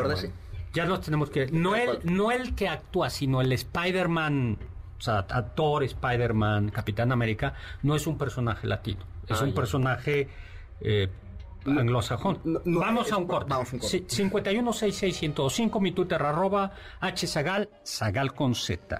[0.73, 1.47] Ya nos tenemos que...
[1.47, 4.57] No el, no el que actúa, sino el Spider-Man,
[4.99, 9.05] o sea, actor, Spider-Man, Capitán América, no es un personaje latino.
[9.27, 9.55] Es Ah, un ya.
[9.55, 10.27] personaje
[10.81, 11.09] eh,
[11.65, 12.39] anglosajón.
[12.43, 13.49] no, no, vamos a un corte.
[13.49, 13.97] vamos a un corte.
[13.99, 18.99] Sí, 516605, mi Twitter, arroba hzagal, zagal con z.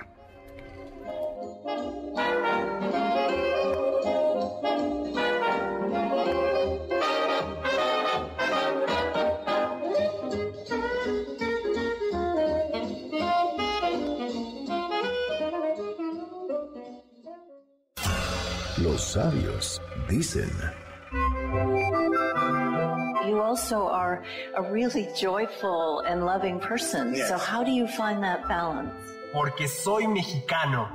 [18.99, 20.51] Los sabios dicen.
[23.25, 24.21] You also are
[24.57, 27.13] a really joyful and loving person.
[27.15, 27.29] Yes.
[27.29, 28.91] So, how do you find that balance?
[29.31, 30.89] Porque soy mexicano.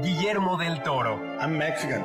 [0.00, 1.18] Guillermo del Toro.
[1.40, 2.04] I'm Mexican.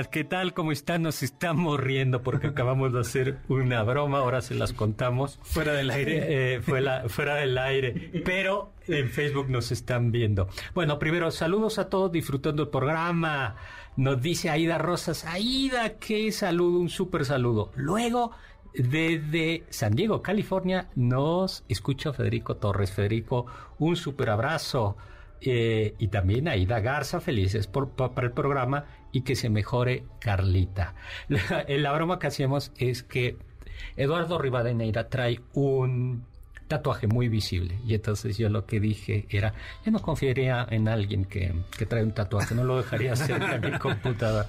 [0.00, 0.54] Amigas, ¿qué tal?
[0.54, 1.02] ¿Cómo están?
[1.02, 5.38] Nos estamos riendo porque acabamos de hacer una broma, ahora se las contamos.
[5.42, 6.54] Fuera del aire.
[6.56, 10.48] Eh, fue la- fuera del aire, pero en Facebook nos están viendo.
[10.74, 13.56] Bueno, primero, saludos a todos disfrutando el programa.
[13.96, 17.70] Nos dice Aida Rosas, Aida, qué saludo, un súper saludo.
[17.76, 18.32] Luego,
[18.72, 22.90] desde San Diego, California, nos escucha Federico Torres.
[22.92, 23.46] Federico,
[23.78, 24.96] un súper abrazo.
[25.42, 30.04] Eh, y también Aida Garza, felices por, pa- para el programa y que se mejore
[30.20, 30.94] Carlita.
[31.28, 33.36] La, la broma que hacemos es que
[33.96, 36.24] Eduardo Rivadeneira trae un
[36.68, 41.24] tatuaje muy visible y entonces yo lo que dije era, yo no confiaría en alguien
[41.24, 44.48] que, que trae un tatuaje, no lo dejaría cerca de mi computadora.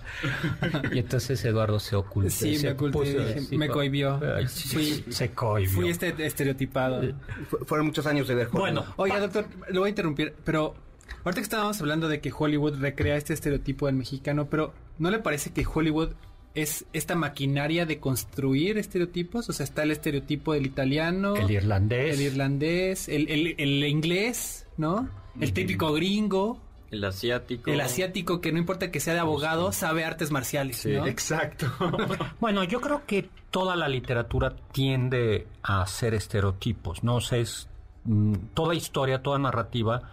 [0.91, 2.30] Y entonces Eduardo se ocultó.
[2.30, 4.19] Sí, se me oculté, puso dije, así, me co- cohibió.
[4.47, 5.74] Fui- se cohibió.
[5.74, 7.02] Fui este estereotipado.
[7.50, 8.60] fu- fueron muchos años de ver Hollywood.
[8.62, 10.76] Bueno, Oiga, doctor, lo voy a interrumpir, pero
[11.24, 15.19] ahorita que estábamos hablando de que Hollywood recrea este estereotipo del mexicano, pero ¿no le
[15.19, 16.10] parece que Hollywood
[16.54, 19.50] es esta maquinaria de construir estereotipos?
[19.50, 22.13] O sea, está el estereotipo del italiano, el irlandés.
[22.19, 25.08] el irlandés, el, el- el inglés, ¿no?
[25.39, 26.60] El típico gringo,
[26.91, 27.71] El asiático.
[27.71, 31.08] el asiático que no importa que sea de abogado, sabe artes marciales, ¿no?
[31.08, 31.67] Exacto.
[32.41, 37.15] Bueno, yo creo que toda la literatura tiende a hacer estereotipos, ¿no?
[37.15, 37.69] O sea, es
[38.04, 40.12] mm, toda historia, toda narrativa,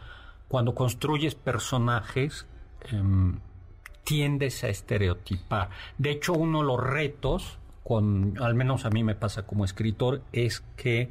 [0.49, 2.47] cuando construyes personajes,
[2.91, 3.39] em,
[4.05, 5.69] tiendes a estereotipar.
[5.99, 10.23] De hecho, uno de los retos, con, al menos a mí me pasa como escritor,
[10.33, 11.11] es que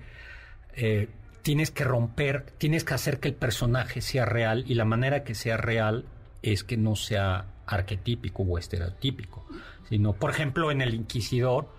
[0.73, 1.07] eh,
[1.43, 5.35] tienes que romper, tienes que hacer que el personaje sea real y la manera que
[5.35, 6.05] sea real
[6.41, 9.45] es que no sea arquetípico o estereotípico,
[9.89, 11.69] sino, por ejemplo, en El Inquisidor,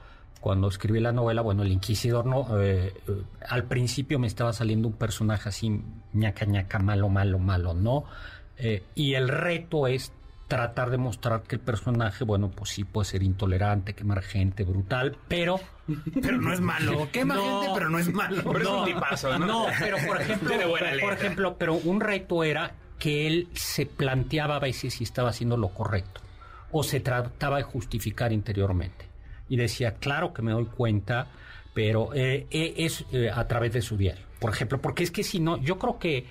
[0.41, 4.89] cuando escribí la novela, bueno, El Inquisidor no, eh, eh, al principio me estaba saliendo
[4.89, 8.05] un personaje así, ñaca, ñaca, malo, malo, malo, ¿no?
[8.57, 10.13] Eh, y el reto es
[10.49, 15.17] tratar de mostrar que el personaje, bueno, pues sí puede ser intolerante, quemar gente, brutal,
[15.29, 15.61] pero...
[16.23, 17.09] Pero no es malo.
[17.13, 17.61] Quema No.
[17.63, 18.43] gente, pero no es malo.
[18.53, 19.47] Pero es un tipazo, ¿no?
[19.47, 23.87] No, pero por ejemplo, Tiene buena por ejemplo, pero un reto era que él se
[23.87, 26.21] planteaba a veces si estaba haciendo lo correcto
[26.71, 29.08] o se trataba de justificar interiormente
[29.49, 31.29] y decía, claro que me doy cuenta,
[31.75, 34.25] pero eh, eh, es eh, a través de su diario.
[34.39, 36.27] Por ejemplo, porque es que si no, yo creo que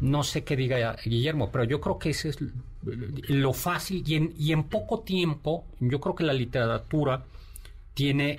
[0.00, 2.38] no sé qué diga Guillermo, pero yo creo que ese es
[2.82, 7.24] lo fácil y en, y en poco tiempo, yo creo que la literatura
[7.94, 8.38] tiene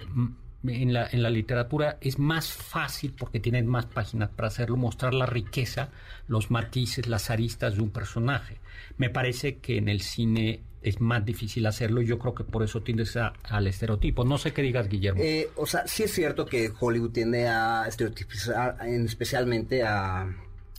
[0.65, 5.13] en la, en la literatura es más fácil porque tienen más páginas para hacerlo, mostrar
[5.13, 5.89] la riqueza,
[6.27, 8.57] los matices, las aristas de un personaje.
[8.97, 12.63] Me parece que en el cine es más difícil hacerlo y yo creo que por
[12.63, 14.23] eso tiendes a- al estereotipo.
[14.23, 15.21] No sé qué digas, Guillermo.
[15.23, 20.33] Eh, o sea, sí es cierto que Hollywood tiende a estereotipizar en- especialmente a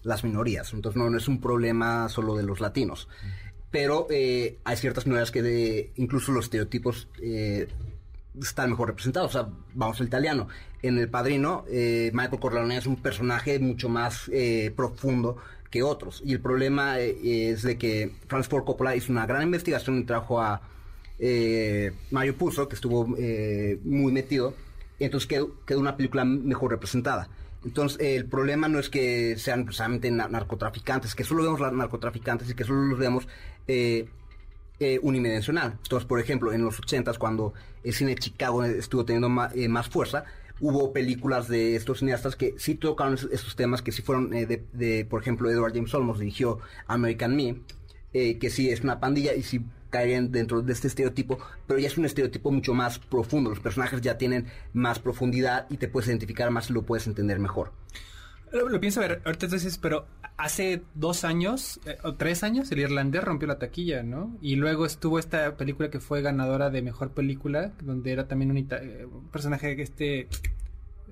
[0.05, 0.73] las minorías.
[0.73, 3.09] Entonces no, no es un problema solo de los latinos.
[3.71, 7.69] Pero eh, hay ciertas minorías que de, incluso los estereotipos eh,
[8.41, 9.35] están mejor representados.
[9.35, 10.49] O sea, vamos al italiano.
[10.83, 15.37] En El Padrino, eh, Michael Corleone es un personaje mucho más eh, profundo
[15.71, 16.23] que otros.
[16.25, 20.05] Y el problema eh, es de que Francis Ford Coppola hizo una gran investigación y
[20.05, 20.63] trajo a
[22.11, 24.55] Mario Puzo, que estuvo muy metido.
[25.01, 27.29] Entonces quedó, quedó una película mejor representada.
[27.65, 32.55] Entonces, el problema no es que sean precisamente na- narcotraficantes, que solo vemos narcotraficantes y
[32.55, 33.27] que solo los vemos
[34.81, 35.79] eh, unidimensional.
[35.83, 37.53] Entonces, por ejemplo, en los 80s, cuando
[37.85, 40.25] el cine de Chicago estuvo teniendo ma- eh, más fuerza,
[40.61, 44.47] hubo películas de estos cineastas que sí tocaron es- estos temas, que sí fueron eh,
[44.47, 47.61] de, de, por ejemplo, Edward James Olmos dirigió American Me,
[48.13, 49.61] eh, que sí es una pandilla y sí
[49.91, 53.49] caerían dentro de este estereotipo, pero ya es un estereotipo mucho más profundo.
[53.51, 57.39] Los personajes ya tienen más profundidad y te puedes identificar más y lo puedes entender
[57.39, 57.73] mejor.
[58.53, 60.07] Lo, lo pienso ver, ahorita entonces, pero
[60.37, 64.37] hace dos años eh, o tres años el irlandés rompió la taquilla, ¿no?
[64.41, 68.57] Y luego estuvo esta película que fue ganadora de mejor película, donde era también un,
[68.59, 70.29] eh, un personaje que este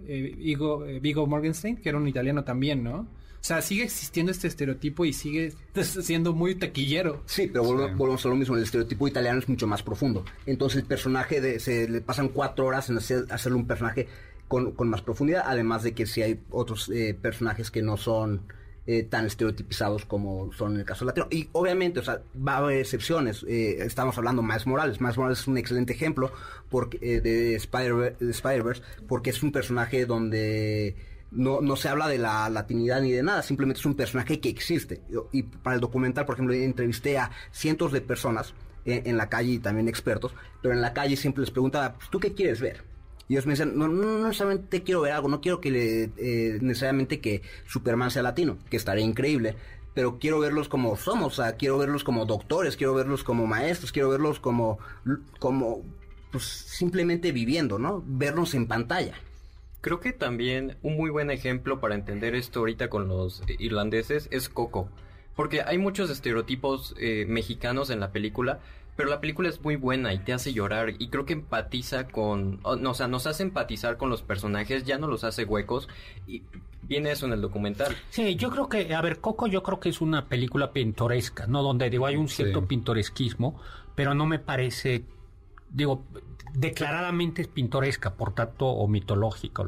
[0.07, 3.09] eh, Vigo, eh, Viggo Morgenstein, que era un italiano también, ¿no?
[3.39, 7.23] O sea, sigue existiendo este estereotipo y sigue siendo muy taquillero.
[7.27, 10.25] Sí, pero volve- volvemos a lo mismo, el estereotipo italiano es mucho más profundo.
[10.47, 14.09] Entonces el personaje, de, se le pasan cuatro horas en hacer, hacerle un personaje
[14.49, 18.43] con, con más profundidad, además de que si hay otros eh, personajes que no son
[18.87, 21.27] eh, tan estereotipizados como son en el caso latino.
[21.31, 23.45] Y obviamente, o sea, va a haber excepciones.
[23.49, 25.01] Eh, estamos hablando Miles Morales.
[25.01, 26.31] Miles Morales es un excelente ejemplo
[27.01, 30.95] eh, de Spider- de Spider-Verse porque es un personaje donde
[31.33, 35.03] no, se habla de la latinidad ni de nada, simplemente es un personaje que existe.
[35.33, 38.55] Y para el documental, por ejemplo, entrevisté a cientos de personas
[38.85, 40.33] en, en la calle y también expertos,
[40.63, 42.85] pero en la calle siempre les preguntaba, "Pues, ¿tú qué quieres ver?
[43.29, 46.59] Y ellos me decían, no, no, necesariamente quiero ver algo, no quiero que le, eh,
[46.61, 49.57] necesariamente que Superman sea latino, que estaría increíble,
[49.95, 53.93] pero quiero verlos como somos, o sea, quiero verlos como doctores, quiero verlos como maestros,
[53.93, 54.79] quiero verlos como,
[55.39, 55.83] como
[56.31, 58.05] pues, simplemente viviendo, ¿no?
[58.07, 59.15] Verlos en pantalla.
[59.81, 64.49] Creo que también un muy buen ejemplo para entender esto ahorita con los irlandeses es
[64.49, 64.91] Coco.
[65.35, 68.61] Porque hay muchos estereotipos eh, mexicanos en la película,
[68.97, 70.95] pero la película es muy buena y te hace llorar.
[70.99, 72.61] Y creo que empatiza con.
[72.63, 75.89] o- sea, nos hace empatizar con los personajes, ya no los hace huecos.
[76.27, 76.43] Y
[76.83, 77.95] viene eso en el documental.
[78.11, 81.63] Sí, yo creo que, a ver, Coco yo creo que es una película pintoresca, ¿no?
[81.63, 82.67] Donde digo, hay un cierto Sí.
[82.67, 83.61] pintoresquismo,
[83.95, 85.05] pero no me parece,
[85.71, 86.05] digo,
[86.57, 89.65] declaradamente es pintoresca, por tanto, o mitológica,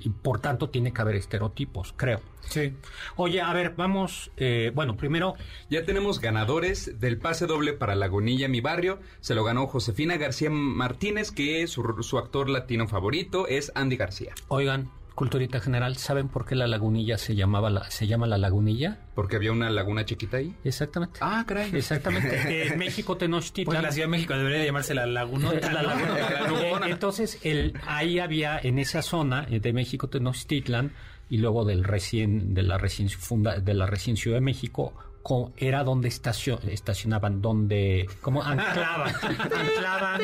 [0.00, 2.20] y por tanto tiene que haber estereotipos, creo.
[2.48, 2.72] Sí.
[3.16, 5.34] Oye, a ver, vamos, eh, bueno, primero,
[5.68, 8.98] Ya tenemos ganadores del pase doble para Lagunilla, mi barrio.
[9.20, 14.34] Se lo ganó Josefina García Martínez, que su, su actor latino favorito es Andy García.
[14.48, 14.90] oigan,
[15.20, 19.00] culturita general, ¿saben por qué la lagunilla se llamaba la, se llama la lagunilla?
[19.14, 20.54] Porque había una laguna chiquita ahí.
[20.64, 21.20] Exactamente.
[21.22, 21.70] Ah, caray.
[21.74, 22.66] Exactamente.
[22.72, 23.66] En México Tenochtitlan.
[23.66, 25.70] Pues la Ciudad de México debería de llamarse la Lagunota.
[25.72, 30.92] Eh, Entonces, el, ahí había en esa zona eh, de México Tenochtitlan
[31.28, 35.52] y luego del recién de la recién funda, de la recién Ciudad de México co-
[35.58, 40.20] era donde estacio- estacionaban, donde como anclaban, anclaban,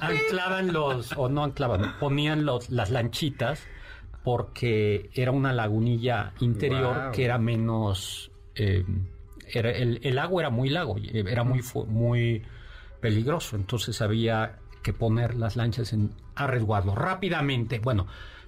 [0.00, 3.60] anclaban los o no anclaban, ponían los las lanchitas
[4.24, 7.12] porque era una lagunilla interior Wow.
[7.12, 8.84] que era menos eh,
[9.52, 12.42] era, el, el agua era muy lago, era muy muy
[13.00, 17.78] peligroso, entonces había que poner las lanchas en a resguardo rápidamente.
[17.78, 18.06] Bueno,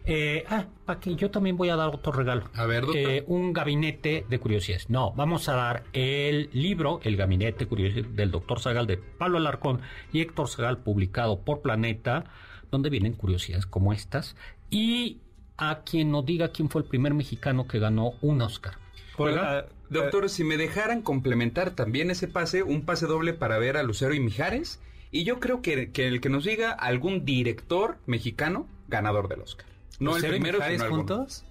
[0.08, 2.44] Eh, ah, para que yo también voy a dar otro regalo.
[2.54, 2.84] A ver.
[2.94, 4.88] Eh, un gabinete de curiosidades.
[4.88, 9.38] No, vamos a dar el libro, El gabinete de curiosidades del doctor Zagal de Pablo
[9.38, 9.80] Alarcón
[10.12, 12.22] y Héctor Zagal, publicado por Planeta,
[12.70, 14.36] donde vienen curiosidades como estas.
[14.70, 15.18] Y
[15.58, 18.74] a quien nos diga quién fue el primer mexicano que ganó un Oscar.
[19.18, 23.82] Oiga, doctor, si me dejaran complementar también ese pase, un pase doble para ver a
[23.82, 24.80] Lucero y Mijares,
[25.10, 29.66] y yo creo que, que el que nos diga algún director mexicano ganador del Oscar.
[29.98, 31.44] No el ¿Lucero y primero, Mijares sino juntos?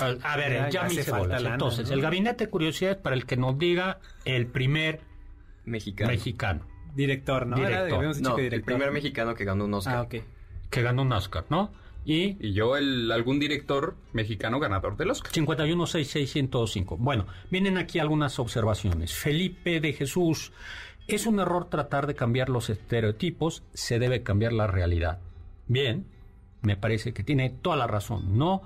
[0.00, 1.42] A, a ver, Ya- ya, me hace hice falta bolas.
[1.42, 1.94] lana, Entonces, ¿no?
[1.94, 5.00] el gabinete de curiosidades para el que nos diga el primer
[5.64, 6.10] Mexicano.
[6.10, 7.56] mexicano Director, ¿no?
[7.56, 7.94] Era- Director.
[7.96, 9.96] habíamos dicho No, que el primer mexicano que ganó un Oscar.
[9.96, 10.14] Ah, ok.
[10.70, 11.72] que ganó un Oscar, ¿no?
[12.08, 15.30] Y Y yo el, algún director mexicano ganador del Oscar.
[15.30, 16.96] 5166105.
[16.98, 19.12] Bueno, vienen aquí algunas observaciones.
[19.12, 20.52] Felipe de Jesús,
[21.06, 25.18] es un error tratar de cambiar los estereotipos, se debe cambiar la realidad.
[25.66, 26.06] Bien,
[26.62, 28.62] me parece que tiene toda la razón, ¿no?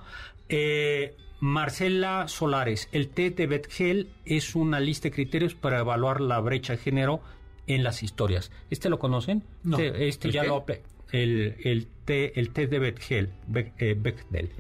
[0.49, 6.38] Eh, Marcela Solares, el test de Betgel es una lista de criterios para evaluar la
[6.38, 7.20] brecha de género
[7.66, 8.53] en las historias.
[8.70, 9.43] ¿Este lo conocen?
[9.64, 9.78] No.
[9.78, 10.49] Este, este ¿El ya qué?
[10.49, 10.64] lo...
[11.13, 14.51] El, el, té- el test de Betgel, Be- eh, Bechdel.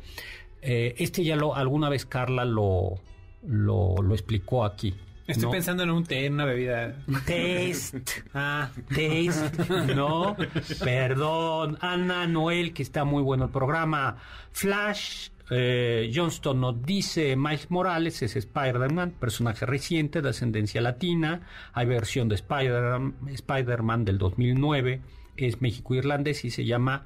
[0.60, 3.00] Eh, este ya lo alguna vez Carla lo,
[3.46, 4.94] lo, lo explicó aquí.
[5.26, 5.50] Estoy ¿no?
[5.52, 6.96] pensando en un té, en una bebida.
[7.26, 7.96] Test.
[8.34, 9.58] Ah, Test.
[9.96, 10.36] No,
[10.84, 11.78] perdón.
[11.80, 14.16] Ana Noel, que está muy bueno el programa.
[14.50, 15.28] Flash.
[15.50, 21.40] eh, Johnston nos dice Miles Morales es Spider-Man, personaje reciente de ascendencia latina.
[21.72, 25.00] Hay versión de Spider- Spider-Man del 2009.
[25.36, 27.04] Es México-Irlandés y se llama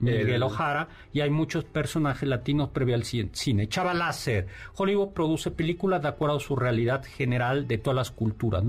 [0.00, 3.68] Miguel El- Ojara y hay muchos personajes latinos previo al ci- cine.
[3.68, 4.46] Chava Láser,
[4.76, 8.62] Hollywood produce películas de acuerdo a su realidad general de todas las culturas.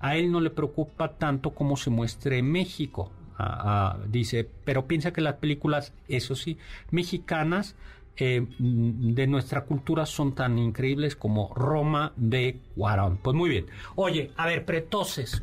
[0.00, 3.10] A él no le preocupa tanto cómo se muestre México.
[3.38, 6.58] Ah, ah, dice, pero piensa que las películas, eso sí,
[6.90, 7.74] mexicanas
[8.16, 13.16] eh, mm, de nuestra cultura son tan increíbles como Roma de Cuarón.
[13.22, 13.66] Pues muy bien.
[13.96, 15.42] Oye, a ver, pero entonces,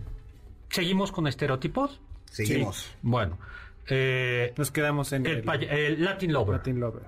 [0.71, 2.01] ¿seguimos con estereotipos?
[2.31, 2.89] Seguimos.
[3.01, 3.37] Bueno,
[3.87, 6.57] eh, nos quedamos en el, el, pay- el Latin Lover.
[6.57, 7.03] Latin Lover.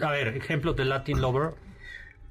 [0.00, 1.54] A ver, ejemplos de Latin Lover.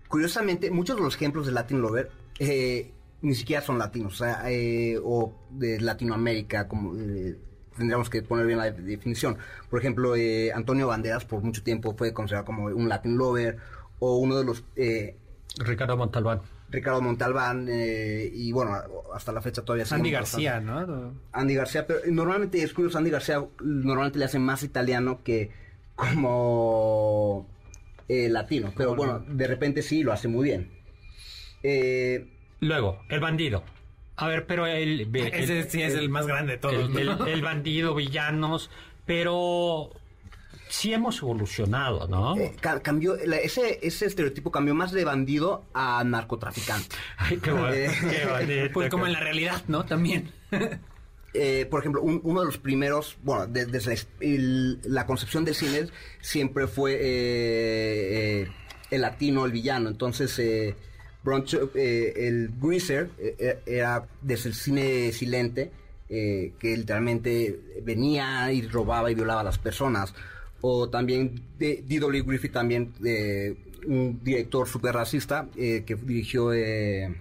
[0.07, 2.91] Curiosamente, muchos de los ejemplos de Latin Lover eh,
[3.21, 7.35] ni siquiera son latinos, o sea, eh, o de Latinoamérica, como eh,
[7.75, 9.37] tendríamos que poner bien la de- definición.
[9.69, 13.57] Por ejemplo, eh, Antonio Banderas por mucho tiempo fue considerado como un Latin Lover,
[13.99, 15.15] o uno de los eh,
[15.57, 16.41] Ricardo Montalbán.
[16.75, 18.73] Ricardo Montalbán, eh, y bueno,
[19.13, 20.45] hasta la fecha todavía Andy bastante.
[20.45, 21.13] García, ¿no?
[21.31, 25.49] Andy García, pero normalmente es curioso, Andy García normalmente le hace más italiano que
[25.95, 27.47] como
[28.07, 30.69] eh, latino, pero bueno, de repente sí lo hace muy bien.
[31.63, 32.27] Eh,
[32.59, 33.63] Luego, el bandido.
[34.17, 35.01] A ver, pero el...
[35.15, 36.73] el- Ese sí es el más grande de todos.
[36.75, 37.25] el, ¿no?
[37.25, 38.69] el- el bandido, villanos,
[39.05, 39.91] pero
[40.77, 42.35] sí hemos evolucionado, ¿no?
[42.37, 46.95] eh, ca- cambió, la- ese, ese estereotipo cambió más de bandido a narcotraficante.
[47.17, 49.85] Ay, qué bueno, eh, qué bonito, Pues como en la realidad, ¿no?
[49.85, 50.31] También.
[51.37, 55.05] Eh, por ejemplo, un- uno de los primeros, bueno, de- desde la, es- el- la
[55.05, 55.87] concepción del cine
[56.21, 56.99] siempre fue eh,
[58.43, 58.47] eh,
[58.91, 59.89] el latino, el villano.
[59.89, 60.75] Entonces, eh,
[61.25, 63.09] Broncho, eh, el Greaser
[63.65, 65.71] era desde el cine silente,
[66.07, 70.13] eh, que literalmente venía y robaba y violaba a las personas.
[70.67, 72.23] O también de- D.W.
[72.23, 73.55] Griffith, también eh,
[73.85, 76.51] un director súper racista eh, que dirigió...
[76.53, 77.13] eh,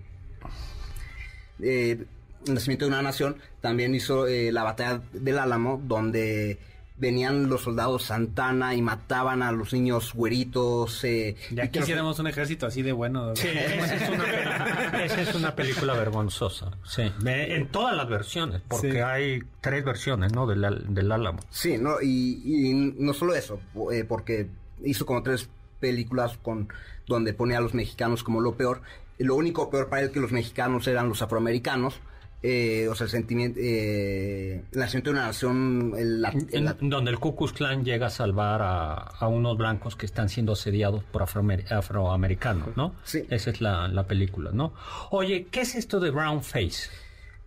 [1.60, 2.06] el
[2.46, 6.58] nacimiento de una nación, también hizo la batalla del Álamo, donde
[6.96, 11.02] venían los soldados Santana y mataban a los niños güeritos.
[11.04, 13.34] Eh, Ya quisiéramos un ejército así de bueno.
[13.34, 16.70] Sí, esa es, una, peli- esa es una película vergonzosa.
[16.84, 18.98] Sí, en todas las versiones, porque Sí.
[18.98, 20.46] hay tres versiones, ¿no?
[20.46, 21.40] Del, Al- del Álamo.
[21.50, 23.60] Sí, no, y, y no solo eso,
[23.92, 24.48] eh, porque
[24.84, 25.48] hizo como tres
[25.80, 26.68] películas con
[27.06, 28.82] donde ponía a los mexicanos como lo peor.
[29.18, 32.00] Lo único peor para él que los mexicanos eran los afroamericanos.
[32.46, 36.22] Eh, o sea, el sentimiento, eh, el nacimiento de una nación, el,
[36.52, 40.04] el- En- donde el Ku Klux Klan llega a salvar a, a unos blancos que
[40.04, 42.94] están siendo asediados por afroamer- afroamericanos, ¿no?
[43.04, 43.24] Sí.
[43.30, 44.74] Esa es la, la película, ¿no?
[45.10, 46.90] Oye, ¿qué es esto de brown face?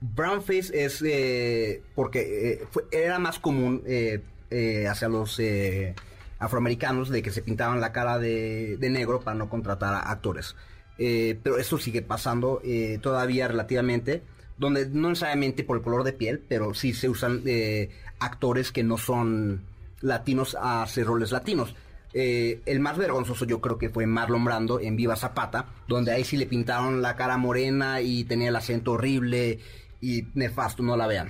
[0.01, 5.93] Brownface es eh, porque eh, fue- era más común eh, eh, hacia los eh,
[6.39, 10.55] afroamericanos de que se pintaban la cara de, de negro para no contratar a actores.
[10.99, 14.21] Eh, pero eso sigue pasando eh, todavía relativamente,
[14.57, 17.89] donde no necesariamente por el color de piel, pero sí se usan eh,
[18.19, 19.61] actores que no son
[20.01, 21.75] latinos a hacer roles latinos.
[22.13, 26.23] Eh, el más vergonzoso yo creo que fue Marlon Brando en Viva Zapata, donde ahí
[26.23, 29.59] sí le pintaron la cara morena y tenía el acento horrible
[30.01, 31.29] y nefasto, no la vean.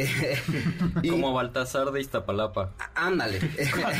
[0.00, 0.08] Eh,
[1.10, 2.72] Como Baltasar de Iztapalapa.
[2.94, 3.40] Ándale.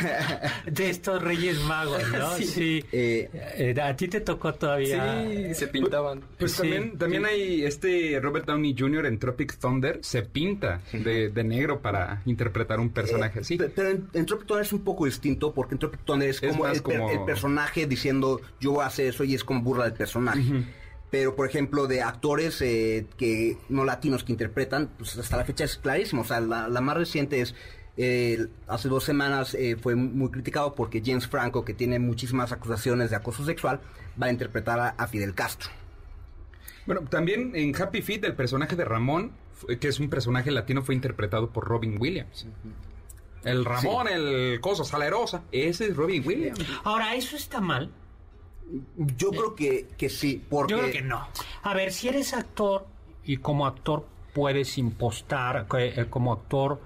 [0.65, 2.35] de estos Reyes Magos, ¿no?
[2.37, 2.83] sí.
[2.91, 5.23] Eh, eh, a ti te tocó todavía.
[5.23, 6.21] Sí, se pintaban.
[6.39, 9.05] Pues también, también hay este Robert Downey Jr.
[9.05, 13.57] en Tropic Thunder, se pinta de, negro para interpretar un personaje así.
[13.57, 17.25] Pero en, Tropic Thunder es un poco distinto porque en Tropic Thunder es, como, el,
[17.25, 20.41] personaje diciendo yo voy a hacer eso y es como burla del personaje
[21.13, 25.63] pero por ejemplo de actores eh, que no latinos que interpretan, pues hasta la fecha
[25.63, 26.23] es clarísimo.
[26.23, 27.53] O sea, la, más reciente es
[27.97, 33.11] eh, hace dos semanas eh, fue muy criticado porque James Franco, que tiene muchísimas acusaciones
[33.11, 33.79] de acoso sexual,
[34.19, 35.69] va a interpretar a, Fidel Castro.
[36.87, 39.33] Bueno, también en Happy Feet el personaje de Ramón,
[39.79, 42.47] que es un personaje latino, fue interpretado por Robin Williams.
[43.43, 46.59] El Ramón, el coso salerosa, ese es Robin Williams.
[46.83, 47.91] Ahora, ¿eso está mal?
[48.97, 50.73] Yo creo que, que sí, porque...
[50.73, 51.27] Yo creo que no.
[51.63, 52.87] A ver, si eres actor
[53.23, 56.81] y como actor puedes impostar, eh, como actor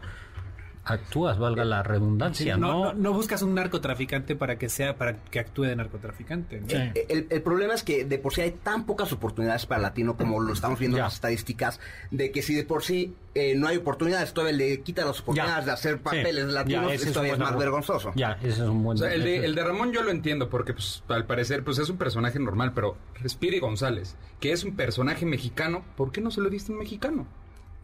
[0.87, 3.13] actúas, valga la redundancia, no, ¿no?
[3.13, 6.61] buscas un narcotraficante para que sea, para que actúe de narcotraficante.
[7.09, 10.53] El, problema es que de por sí hay tan pocas oportunidades para latino como lo
[10.53, 11.79] estamos viendo en las estadísticas,
[12.11, 15.65] de que si de por sí eh, no hay oportunidades, todavía le quita las oportunidades
[15.65, 18.11] de hacer papeles latinos, esto es más vergonzoso.
[18.15, 18.97] Ya, ese es un buen...
[19.03, 21.97] el, de, el de Ramón yo lo entiendo, porque pues, al parecer pues es un
[21.97, 26.49] personaje normal, pero Respiri González, que es un personaje mexicano, ¿por qué no se lo
[26.49, 27.27] diste un mexicano?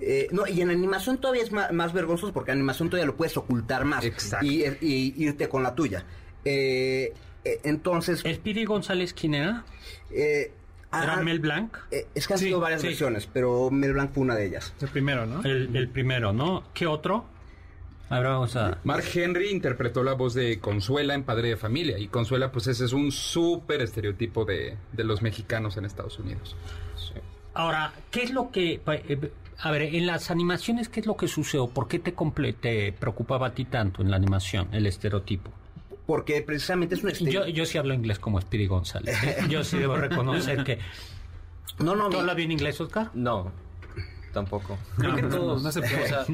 [0.06, 3.38] Eh, no, y en animación todavía es más, vergonzoso porque en animación todavía lo puedes
[3.38, 4.04] ocultar más
[4.42, 6.04] y, irte con la tuya.
[6.44, 7.14] Eh,
[7.46, 8.22] eh, entonces.
[8.26, 9.64] ¿El Piri González quién era?
[10.12, 10.52] ¿Era
[10.92, 11.78] ah, Mel Blanc?
[12.14, 14.74] es que han sido varias versiones, pero Mel Blanc fue una de ellas.
[14.82, 15.42] El primero, ¿no?
[15.44, 16.66] El, primero, ¿no?
[16.74, 17.26] ¿Qué otro?
[18.10, 18.78] Ahora vamos a...
[18.84, 21.98] Mark Henry interpretó la voz de Consuela en Padre de Familia.
[21.98, 26.56] Y Consuela, pues ese es un súper estereotipo de, de, los mexicanos en Estados Unidos.
[27.56, 28.82] Ahora, ¿qué es lo que...
[29.64, 31.68] A ver, en las animaciones, ¿qué es lo que sucedió?
[31.68, 32.14] ¿Por qué te,
[32.52, 35.52] te preocupaba a ti tanto en la animación, el estereotipo?
[36.06, 37.46] Porque precisamente es un estereotipo.
[37.46, 39.24] Yo, yo sí hablo inglés como Speedy González.
[39.24, 39.38] ¿eh?
[39.50, 40.80] Yo sí debo reconocer que...
[41.80, 43.10] No, no, ¿Tú hablas bien inglés, Oscar?
[43.14, 43.54] No,
[44.34, 44.78] tampoco.
[44.98, 45.64] Creo que todos...
[45.64, 46.04] No, se puede.
[46.04, 46.26] O sea,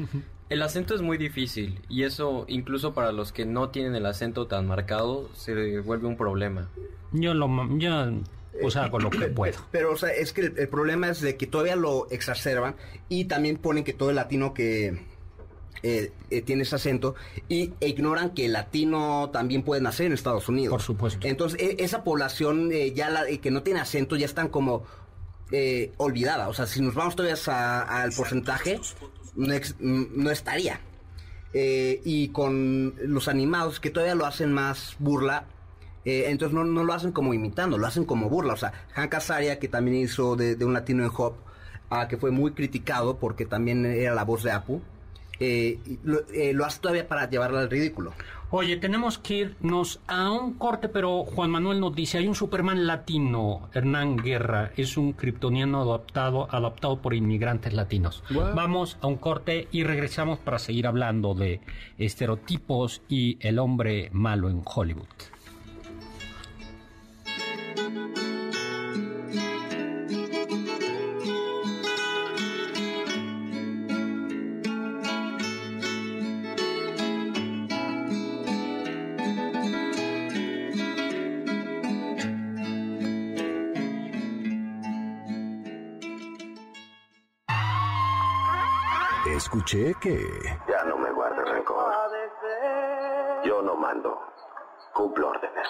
[0.48, 4.48] el acento es muy difícil y eso, incluso para los que no tienen el acento
[4.48, 6.68] tan marcado, se vuelve un problema.
[7.12, 7.48] Yo lo...
[7.78, 8.10] Yo
[8.62, 9.58] o sea, con lo que puedo.
[9.70, 12.76] Pero, o sea, es que el, problema es de que todavía lo exacerban
[13.08, 15.00] y también ponen que todo el latino que
[15.82, 17.14] eh, eh, tiene ese acento
[17.48, 20.72] y e ignoran que el latino también puede nacer en Estados Unidos.
[20.72, 21.26] Por supuesto.
[21.26, 24.84] Entonces, e, esa población eh, ya la, que no tiene acento ya están como
[25.96, 26.48] olvidada.
[26.48, 28.80] O sea, si nos vamos todavía al porcentaje,
[29.34, 30.80] no, no estaría.
[31.52, 35.46] y con los animados que todavía lo hacen más burla,
[36.04, 38.54] eh, entonces no, lo hacen como imitando, lo hacen como burla.
[38.54, 41.34] O sea, Hank Azaria, que también hizo de, un latino en Hop,
[41.90, 44.80] ah, que fue muy criticado porque también era la voz de Apu,
[45.40, 45.78] eh,
[46.34, 48.12] eh, lo, hace todavía para llevarla al ridículo.
[48.50, 52.86] Oye, tenemos que irnos a un corte, pero Juan Manuel nos dice, hay un Superman
[52.86, 58.24] latino, Hernán Guerra, es un kryptoniano adoptado, adoptado por inmigrantes latinos.
[58.28, 61.60] Vamos a un corte y regresamos para seguir hablando de
[61.96, 65.06] estereotipos y el hombre malo en Hollywood.
[89.70, 90.58] Escuché que...
[90.68, 91.94] Ya no me guardes rencor.
[93.44, 94.20] Yo no mando.
[94.92, 95.68] Cumplo órdenes.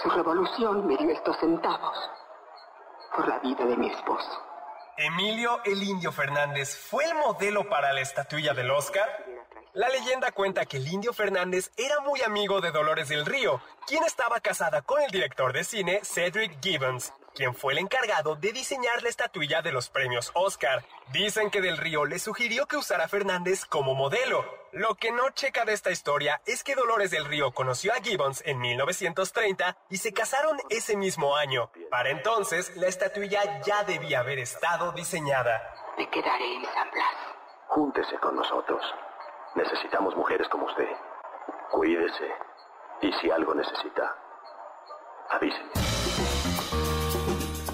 [0.00, 1.98] Su revolución me dio estos centavos
[3.16, 4.30] por la vida de mi esposo.
[4.96, 9.08] Emilio el Indio Fernández fue el modelo para la estatuilla del Oscar.
[9.72, 14.04] La leyenda cuenta que el Indio Fernández era muy amigo de Dolores del Río, quien
[14.04, 19.02] estaba casada con el director de cine Cedric Gibbons quien fue el encargado de diseñar
[19.02, 20.84] la estatuilla de los premios Oscar.
[21.12, 24.44] Dicen que Del Río le sugirió que usara a Fernández como modelo.
[24.72, 28.42] Lo que no checa de esta historia es que Dolores del Río conoció a Gibbons
[28.46, 31.70] en 1930 y se casaron ese mismo año.
[31.90, 35.74] Para entonces, la estatuilla ya debía haber estado diseñada.
[35.98, 37.14] Me quedaré en San Blas.
[37.68, 38.82] Júntese con nosotros.
[39.54, 40.88] Necesitamos mujeres como usted.
[41.70, 42.32] Cuídese.
[43.02, 44.16] Y si algo necesita,
[45.28, 46.01] avísenme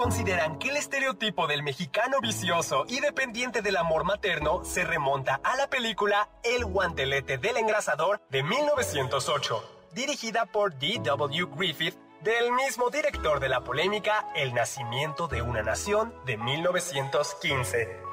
[0.00, 5.56] consideran que el estereotipo del mexicano vicioso y dependiente del amor materno se remonta a
[5.56, 11.48] la película El guantelete del engrasador de 1908 dirigida por D.W.
[11.54, 18.09] Griffith, del mismo director de la polémica El nacimiento de una nación de 1915.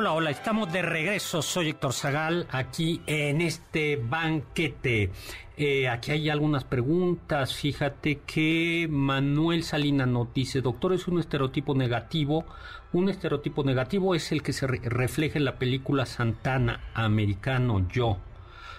[0.00, 1.42] Hola, hola, estamos de regreso.
[1.42, 5.10] Soy Héctor Zagal aquí en este banquete.
[5.58, 7.54] Eh, aquí hay algunas preguntas.
[7.54, 12.46] Fíjate que Manuel Salina nos dice, doctor, es un estereotipo negativo.
[12.94, 18.16] Un estereotipo negativo es el que se refleja en la película Santana, americano yo.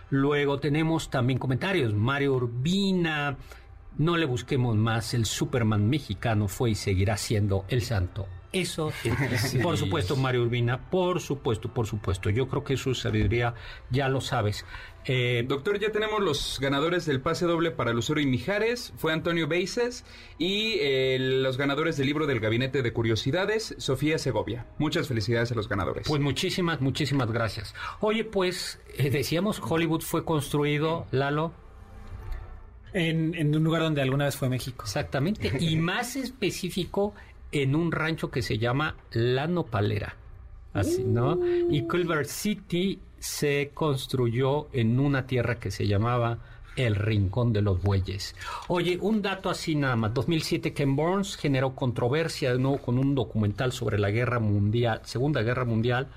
[0.10, 1.94] Luego tenemos también comentarios.
[1.94, 3.38] Mario Urbina,
[4.00, 8.92] no le busquemos más, el Superman mexicano fue y seguirá siendo el santo eso,
[9.64, 12.30] por supuesto, Mario Urbina, por supuesto, por supuesto.
[12.30, 13.54] Yo creo que su sabiduría
[13.90, 14.66] ya lo sabes.
[15.06, 18.94] Eh, Doctor, ya tenemos los ganadores del pase doble para Lucero y Mijares.
[18.98, 20.06] Fue Antonio Beises
[20.38, 24.68] y eh, los ganadores del libro del Gabinete de Curiosidades, Sofía Segovia.
[24.78, 26.08] Muchas felicidades a los ganadores.
[26.08, 27.74] Pues muchísimas, muchísimas gracias.
[28.00, 31.54] Oye, pues eh, decíamos, Hollywood fue construido, Lalo.
[32.94, 34.84] En, en un lugar donde alguna vez fue México.
[34.84, 35.50] Exactamente.
[35.62, 37.14] Y más específico
[37.52, 40.16] en un rancho que se llama La Nopalera.
[40.74, 41.38] Así, ¿no?
[41.70, 46.40] Y Culver City se construyó en una tierra que se llamaba
[46.76, 48.36] el Rincón de los Bueyes.
[48.68, 50.14] Oye, un dato así nada más.
[50.14, 55.42] 2007 Ken Burns generó controversia de nuevo con un documental sobre la Guerra Mundial, Segunda
[55.42, 56.08] Guerra Mundial,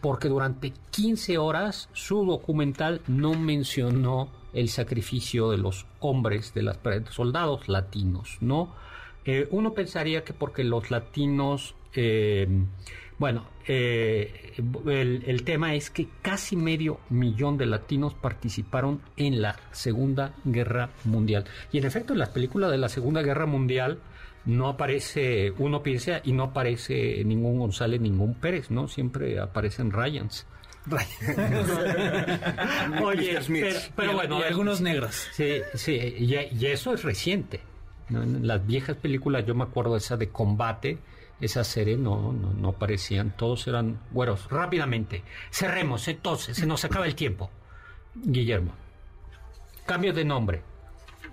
[0.00, 6.78] porque durante 15 horas su documental no mencionó el sacrificio de los hombres, de los
[7.10, 8.72] soldados latinos, ¿no?
[9.24, 12.46] Eh, uno pensaría que porque los latinos, eh,
[13.18, 14.52] bueno, eh,
[14.86, 21.44] el, tema es que casi medio millón de latinos participaron en la Segunda Guerra Mundial.
[21.72, 23.98] Y en efecto, en las películas de la Segunda Guerra Mundial
[24.44, 28.88] no aparece, uno piensa, y no aparece ningún González, ningún Pérez, ¿no?
[28.88, 30.46] Siempre aparecen Ryans.
[33.02, 33.38] Oye,
[33.96, 35.28] pero, bueno, algunos negros.
[35.32, 37.60] Sí, sí, y eso es reciente.
[38.10, 40.98] Las viejas películas, yo me acuerdo esa de combate,
[41.40, 44.48] esa serie no, no, no aparecían, todos eran güeros.
[44.50, 47.50] Rápidamente, cerremos entonces, se nos acaba el tiempo.
[48.14, 48.72] Guillermo,
[49.86, 50.62] cambio de nombre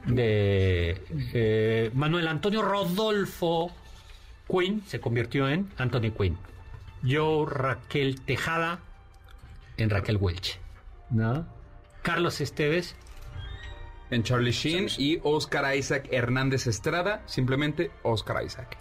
[0.06, 1.04] de
[1.34, 3.72] eh, Manuel Antonio Rodolfo
[4.48, 6.38] Quinn se convirtió en Anthony Quinn.
[7.04, 8.80] Yo Raquel Tejada
[9.78, 10.60] en Raquel Welch.
[11.10, 11.46] ¿no?
[12.02, 12.96] Carlos Esteves
[14.12, 18.78] en Charlie Sheen y Oscar Isaac Hernández Estrada, simplemente Oscar Isaac.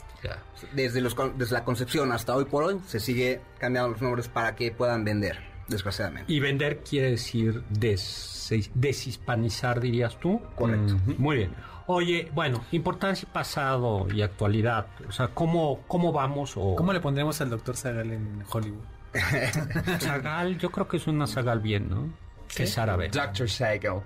[0.74, 4.54] Desde, los, desde la concepción hasta hoy por hoy se sigue cambiando los nombres para
[4.54, 6.30] que puedan vender, desgraciadamente.
[6.30, 10.42] Y vender quiere decir des, deshispanizar, dirías tú.
[10.56, 10.98] Correcto.
[11.16, 11.54] Muy bien.
[11.86, 14.86] Oye, bueno, importancia pasado y actualidad.
[15.08, 16.52] O sea, ¿cómo, cómo vamos?
[16.56, 16.76] O...
[16.76, 18.84] ¿Cómo le pondremos al doctor Zagal en Hollywood?
[20.00, 22.12] Zagal, yo creo que es una Zagal bien, ¿no?
[22.54, 23.08] Que es árabe.
[23.08, 24.02] Doctor Zagal.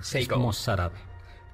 [0.00, 0.96] Es como árabe.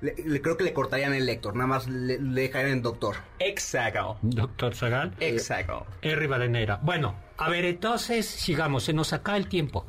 [0.01, 3.17] Le, creo que le cortarían el lector, nada más le, dejarían en doctor.
[3.39, 4.19] Exacto.
[4.21, 5.15] Doctor Zagal.
[5.19, 5.87] Exacto.
[6.03, 6.27] R.
[6.27, 6.79] Badenera.
[6.83, 9.87] Bueno, a ver, entonces sigamos, se nos acaba el tiempo.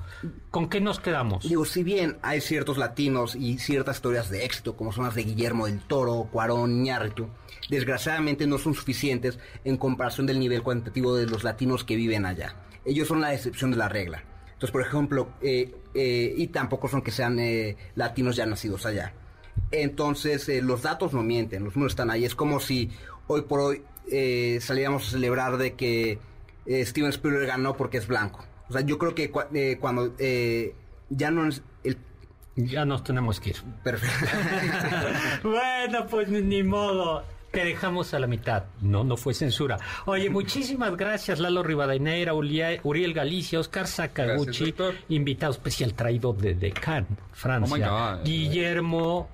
[0.51, 1.47] ¿Con qué nos quedamos?
[1.47, 5.23] Digo, si bien hay ciertos latinos y ciertas historias de éxito, como son las de
[5.23, 7.27] Guillermo del Toro, Cuarón, Iñárritu,
[7.69, 12.55] desgraciadamente no son suficientes en comparación del nivel cuantitativo de los latinos que viven allá.
[12.85, 14.23] Ellos son la excepción de la regla.
[14.55, 19.13] Entonces, por ejemplo, eh, eh, y tampoco son que sean eh, latinos ya nacidos allá.
[19.71, 22.23] Entonces, los datos no mienten, los números están ahí.
[22.23, 22.89] Es como si
[23.27, 23.83] hoy por hoy
[24.61, 26.19] saliéramos a celebrar de que
[26.67, 28.45] Steven Spielberg ganó porque es blanco.
[28.69, 29.29] O sea, yo creo que
[29.79, 30.15] cuando
[31.09, 31.97] ya no es el
[32.55, 33.57] ya nos tenemos que ir.
[33.83, 34.37] Perfecto.
[35.49, 37.23] bueno, pues ni modo.
[37.55, 38.65] Te dejamos a la mitad.
[38.81, 39.77] No, no fue censura.
[40.05, 44.75] Oye, muchísimas gracias, Lalo Rivadeneira, Uriel Galicia, Oscar Sakaguchi,
[45.09, 48.17] invitado especial traído de Cannes, Francia.
[48.17, 49.29] Oh Guillermo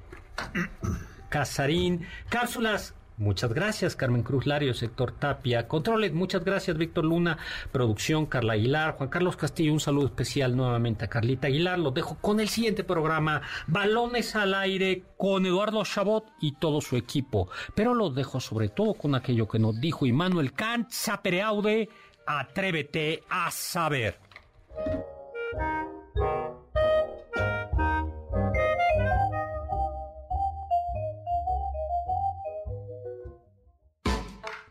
[1.29, 5.67] Casarín, cápsulas Muchas gracias, Carmen Cruz Lario, sector Tapia.
[5.67, 7.37] Controles, muchas gracias, Víctor Luna.
[7.71, 8.95] Producción, Carla Aguilar.
[8.95, 11.77] Juan Carlos Castillo, un saludo especial nuevamente a Carlita Aguilar.
[11.77, 16.97] Los dejo con el siguiente programa, Balones al Aire, con Eduardo Chabot y todo su
[16.97, 17.47] equipo.
[17.75, 21.89] Pero los dejo sobre todo con aquello que nos dijo Immanuel Kant, Sapereaude,
[22.25, 24.17] atrévete a saber.